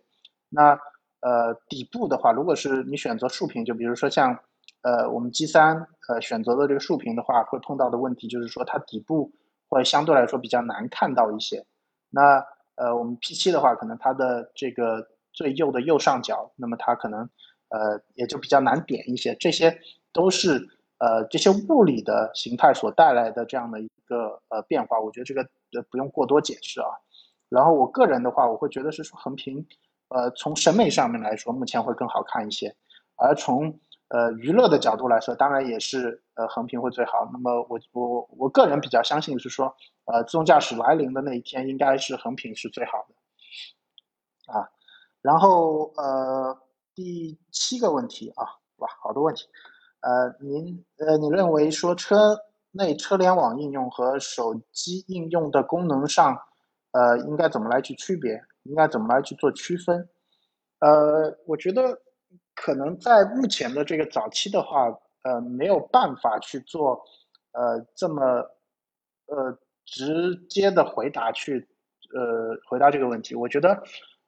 [0.50, 0.78] 那
[1.20, 4.38] 呃底部的话，如果是你选择竖屏，就比如说像
[4.82, 9.32] 呃我们 G3 呃选择的这个竖屏的话，会碰到的问题就是说它底部
[9.68, 11.64] 会相对来说比较难看到一些。
[12.10, 12.44] 那
[12.76, 17.28] 呃我们 P7 的话，可能它的这个最右的右上角，那么它可能
[17.68, 19.34] 呃也就比较难点一些。
[19.34, 19.78] 这些
[20.12, 20.68] 都是。
[20.96, 26.86] 呃，这些物理的形态所带来的这样的一个呃变化，我觉得这个呃不用过多解释啊。
[27.50, 29.66] 然后我个人的话，我会觉得是说横屏，
[30.08, 32.74] 呃，从审美上面来说，目前会更好看一些。
[33.16, 37.28] 而从呃娱乐的角度来说，当然也是呃横屏会最好。
[37.32, 39.74] 那么我我我个人比较相信是说，
[40.04, 44.68] 呃，自动驾驶来临的那一天，应该是横屏是最好的啊。
[45.22, 46.58] 然后呃
[46.94, 48.44] 第七个问题啊，
[48.76, 49.48] 哇，好多问题。
[50.00, 52.38] 呃，您呃，你认为说车
[52.72, 56.38] 内车联网应用和手机应用的功能上，
[56.92, 58.44] 呃，应该怎么来去区别？
[58.64, 60.08] 应该怎么来去做区分？
[60.80, 62.00] 呃，我觉得
[62.54, 64.86] 可能在目前的这个早期的话，
[65.22, 67.02] 呃，没有办法去做
[67.52, 68.22] 呃这么
[69.26, 71.68] 呃直接的回答去
[72.14, 73.34] 呃回答这个问题。
[73.34, 73.82] 我觉得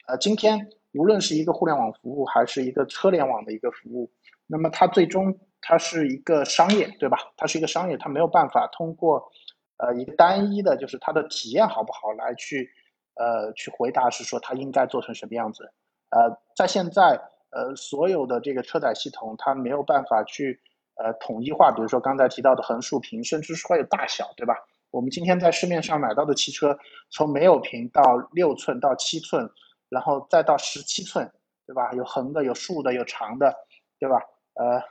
[0.08, 4.10] 呃，今天无论是一个互联网服务还是一个车联网的一个服务，
[4.46, 5.38] 那么它最终。
[5.68, 7.18] 它是一个商业，对吧？
[7.36, 9.32] 它是一个商业，它没有办法通过，
[9.78, 12.70] 呃，一个单一的，就是它的体验好不好来去，
[13.14, 15.64] 呃，去回答是说它应该做成什么样子。
[16.10, 17.20] 呃，在现在，
[17.50, 20.60] 呃，所有的这个车载系统它没有办法去，
[20.96, 21.70] 呃，统一化。
[21.70, 24.54] 比如说刚才提到的横竖屏，甚至是会有大小，对吧？
[24.90, 26.78] 我们今天在市面上买到的汽车，
[27.10, 29.50] 从没有屏到六寸到七寸，
[29.88, 31.30] 然后再到十七寸，
[31.66, 31.92] 对吧？
[31.92, 33.54] 有横的，有竖的，有长的，
[33.98, 34.16] 对吧？
[34.54, 34.82] 呃。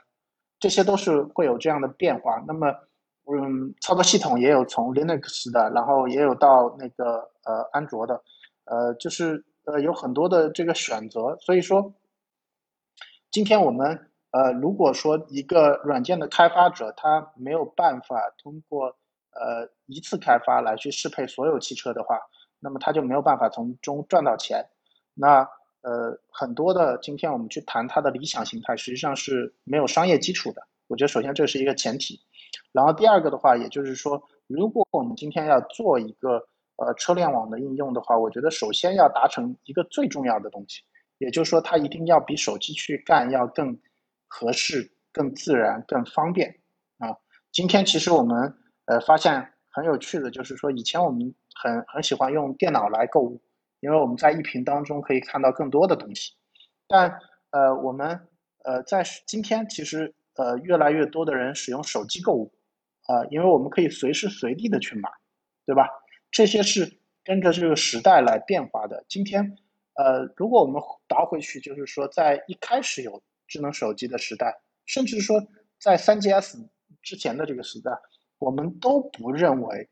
[0.58, 2.42] 这些都是会有这样的变化。
[2.48, 2.68] 那么，
[3.30, 8.22] 嗯，操作系统也有从 Linux 的，然后也有到那个呃安卓的，
[8.64, 11.36] 呃，就是呃有很多的这个选择。
[11.40, 11.92] 所以说，
[13.36, 18.96] 今天我们呃如果说一个软件的开发者他没有办法通过
[19.32, 22.18] 呃一次开发来去适配所有汽车的话，
[22.60, 24.64] 那么他就没有办法从中赚到钱。
[25.12, 25.46] 那
[25.82, 30.62] 呃，很多的今天我们去谈它的理想形态，实际上是没有商业基础的。
[30.86, 32.18] 我觉得首先这是一个前提，
[32.72, 40.80] 然后第二个的话，也就是说，如果我们今天要做一个呃车联网的应用的话，我觉得首先要达成一个最重要的东西，
[41.18, 43.78] 也就是说，它一定要比手机去干要更
[44.26, 46.60] 合适、更自然、更方便
[46.98, 47.16] 啊。
[47.52, 48.56] 今天其实我们
[48.86, 53.42] 呃发现很有趣的，就是说以前我们很很喜欢用电脑来购物。
[53.80, 56.32] 因为我们在一屏当中可以看到更多的东西，
[56.88, 58.26] 但呃，我们
[58.64, 62.54] 呃在今天其实呃越来越多的人使用手机购物，
[63.06, 65.10] 啊，因为我们可以随时随地的去买，
[65.66, 65.88] 对吧？
[66.30, 69.04] 这些是跟着这个时代来变化的。
[69.08, 69.56] 今天
[69.96, 75.42] 呃，如果我们倒回去，就是说在一开始有智能手机的时代，甚至说
[75.78, 76.68] 在 3GS
[77.02, 77.90] 之前的这个时代，
[78.38, 79.88] 我们都不认为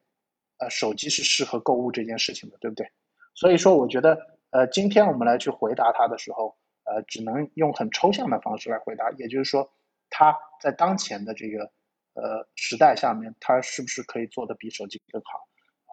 [0.59, 2.87] 呃手机是适合购物这件事情的，对不对？
[3.35, 9.11] 所以说，我觉得，呃，今天我们来去回答它的时候，呃，只能用很抽象的方式来回答。
[9.13, 9.73] 也就是说，
[10.11, 11.65] 它在当前的这个
[12.13, 15.49] 呃时代下面，它是不是可以做的比手机更好？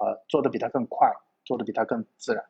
[0.06, 1.12] 呃，做的比它更快，
[1.46, 2.44] 做的比它更自然。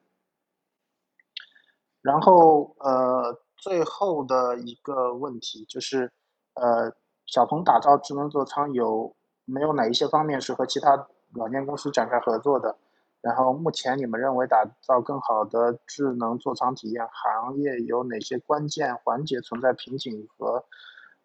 [2.01, 6.11] 然后，呃，最后的一个问题就是，
[6.55, 6.93] 呃，
[7.25, 12.75] 小鹏打造智能座舱有没有哪一些方面是和其他软件公司展开合作的？
[13.21, 20.65] 然后，目前你们认为打造更好的智能座舱体验，行业有哪些关键环节存在瓶颈和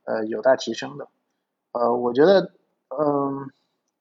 [0.04, 1.08] 呃有待提升的？
[1.72, 2.52] 呃，我觉得，
[2.90, 3.50] 嗯，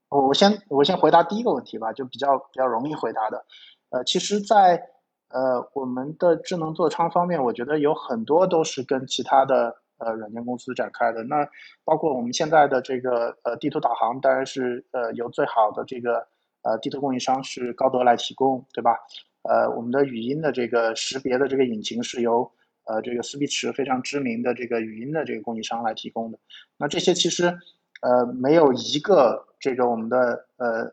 [0.09, 3.45] 我我先我先回答第一个问题吧，就比较比较容易回答的。
[3.91, 4.89] 呃，其实，在
[5.29, 11.23] 呃我们的智能座舱方面，我觉得有很多都是跟其他的呃软件公司展开的。
[11.23, 11.47] 那
[11.83, 16.27] 包括我们现在的这个呃地图导航，当然是呃由最好的这个。
[16.67, 18.97] 呃，地图供应商是高德来提供，对吧？
[19.43, 22.51] 呃，我们的语音的这个识别的这个引擎是由
[22.85, 26.39] 呃这个斯必驰非常知名的这个语音的这个供应商来提供的。
[26.77, 27.55] 那这些其实
[28.01, 30.91] 呃没有一个这个我们的呃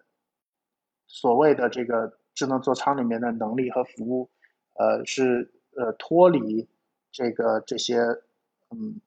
[1.06, 4.28] 所谓的这个智能座舱里面的能力和服务，
[4.74, 6.68] 呃是呃脱离
[7.10, 7.98] 这个这些
[8.70, 9.00] 嗯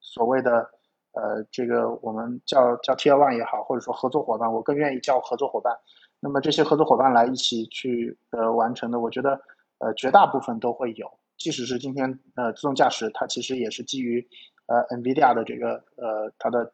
[0.00, 0.70] 所谓的
[1.12, 5.76] 呃这个我们叫叫 T L one 也好，或者说合作伙伴，我更愿意叫合作伙伴。
[6.20, 9.40] 那么这些合作伙伴来一起去呃完成的，我觉得
[9.78, 11.10] 呃绝大部分都会有。
[11.36, 14.24] 即使是今天呃自动驾驶，它其实也是基于
[14.66, 16.72] 呃 NVIDIA 的这个呃它的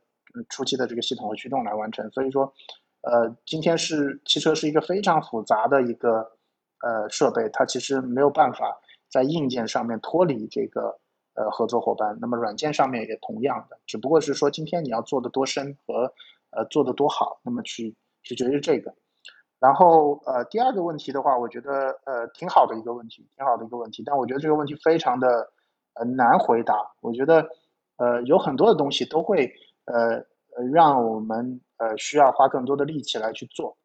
[0.51, 2.11] 初期的这个系统和驱动来完成。
[2.11, 2.53] 所以说
[3.11, 6.32] 呃今天是汽车是一个非常复杂的一个
[6.82, 10.98] 呃设备，它其实没有办法在硬件上面脱离这个
[11.34, 12.18] 呃合作伙伴。
[12.20, 16.12] 那么软件上面也同样的，只不过是说今天你要做的多深和
[16.50, 18.94] 呃做的多好，那么去取决于这个。
[19.61, 24.04] 然后，呃，第二个问题的话，我觉得，呃，挺好的一个问题，挺好的一个问题。
[24.06, 25.50] 但我觉得这个问题非常的，
[25.94, 26.92] 呃，难回答。
[27.00, 27.48] 我觉得，
[27.96, 29.52] 呃，有很多的东西都会，
[29.86, 30.24] 呃，
[30.66, 33.76] 让我们，呃，需要花更多的力气来去做。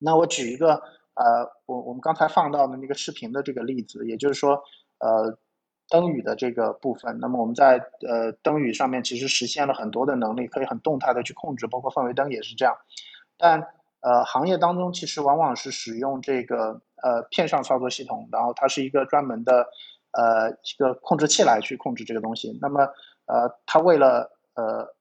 [0.00, 0.74] 那我举一个，
[1.14, 4.62] 呃，我我们刚才放到的那个视频的这个例子，也就是说，
[4.98, 5.38] 呃，
[5.88, 7.18] 灯语的这个部分。
[7.20, 12.74] 那么我们在，呃，灯语上面其实实现了很多的能力，可以很动态的去控制，包括氛围灯也是这样。
[13.36, 13.60] 但
[14.00, 19.66] 呃，行业当中其实往往是使用这个呃片上操作系统，然后它是一个专门的
[20.12, 22.56] 呃一个控制器来去控制这个东西。
[22.62, 22.82] 那么
[23.26, 24.94] 呃，它为了呃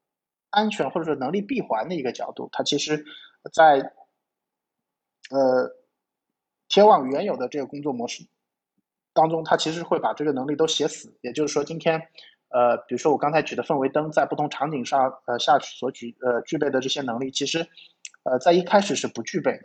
[0.50, 3.06] 安全或者说能力闭环的一个角度，它其实
[3.54, 3.94] 在
[5.30, 5.72] 呃
[6.68, 8.26] 天网原有的这个工作模式
[9.14, 11.18] 当中，它其实会把这个能力都写死。
[11.22, 12.00] 也就是说，今天
[12.50, 17.68] 呃，比如说我刚才举的氛围灯，在不同场景上呃下所举呃具备的这些能力，其实。
[18.24, 19.64] 呃，在一开始是不具备的，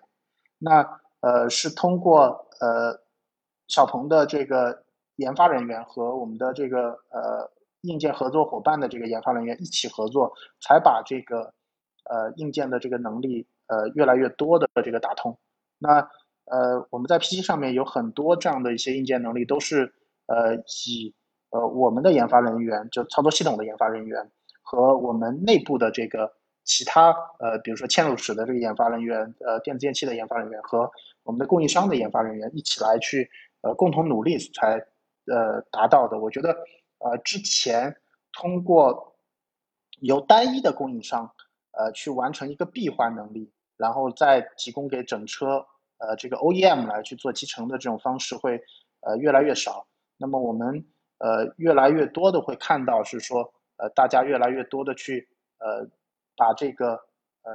[0.58, 3.02] 那呃是通过呃
[3.66, 4.84] 小鹏的这个
[5.16, 7.50] 研发人员和我们的这个呃
[7.82, 11.54] 硬件合作伙伴的这个研发人员一起合作，才把这个
[12.10, 15.38] 呃硬件的这个能力呃越来越多的这个打通。
[15.78, 16.08] 那
[16.46, 19.94] 呃我们在 PC 上面有很多这样的一些硬件能力，都是
[20.26, 20.56] 呃
[20.86, 21.14] 以
[21.50, 24.30] 呃我们的研发人员就操作系统的研发人员
[24.62, 26.32] 和我们内部的这个。
[26.64, 27.10] 其他
[27.40, 30.88] 呃，比如说嵌入式的这个研发人员，呃，电子电器的研发人员和
[31.24, 33.28] 我们的供应商的研发人员一起来去
[33.62, 34.74] 呃共同努力才
[35.26, 36.20] 呃达到的。
[36.20, 36.56] 我觉得
[37.04, 37.96] 呃之前
[38.32, 39.16] 通过
[40.00, 41.32] 由单一的供应商
[41.72, 45.66] 呃去完成一个闭环能力，然后再提供给整车
[45.98, 48.60] 呃这个 OEM 来去做集成的这种方式会
[49.00, 49.86] 呃越来越少。
[50.16, 50.84] 那么我们
[51.18, 55.28] 呃越来越多的会看到是说呃大家越来越多的去
[55.58, 55.88] 呃。
[56.34, 56.94] 把这个
[57.42, 57.52] 呃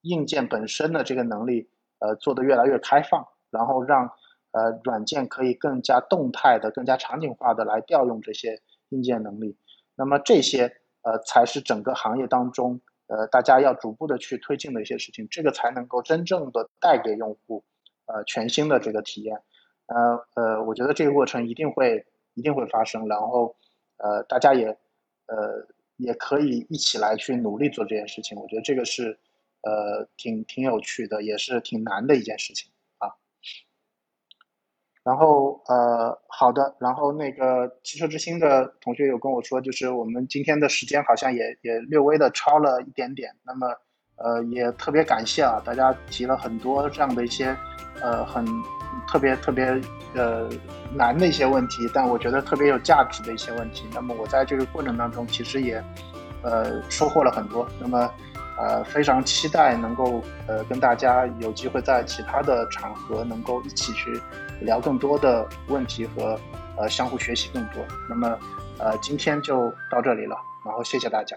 [0.00, 1.70] 硬件本身的这个能力
[2.00, 4.10] 呃做得越来越开放，然后让
[4.50, 8.60] 呃软件可以更加动态的、更加场景化的来调用这些
[8.90, 9.56] 硬件能力。
[9.94, 10.64] 那么这些
[11.02, 17.64] 呃才是整个行业当中呃大家要逐步的去推进的一些事情，这个才能够真正的带给用户
[18.06, 19.42] 呃全新的这个体验。
[19.86, 23.56] 呃呃，我觉得这个过程一定会一定会发生，然后
[23.98, 24.66] 呃大家也
[25.26, 25.66] 呃。
[25.98, 29.18] 也可以一起来去努力做这件事情，我觉得这个是，
[29.62, 32.70] 呃，挺挺有趣的，也是挺难的一件事情。
[35.06, 43.68] 然后呃，好的，然后那个汽车之星的同学有跟我说，就是我们今天的时间好像也也略微的超了一点点，那么
[44.16, 47.56] 呃，也特别感谢啊，大家提了很多这样的一些
[48.02, 48.44] 呃很。
[49.08, 49.80] 特别特别
[50.14, 50.48] 呃
[50.92, 53.84] 难的一些问题，但我觉得特别有价值的一些问题。
[53.94, 55.80] 那么我在这个过程当中，其实也
[56.42, 57.68] 呃收获了很多。
[57.78, 58.10] 那么
[58.58, 64.10] 呃非常期待能够呃跟大家有机会在其他的场合能够一起去
[64.60, 66.38] 聊更多的问题和
[66.76, 67.84] 呃相互学习更多。
[68.08, 68.38] 那么
[68.78, 71.36] 呃今天就到这里了，然后谢谢大家。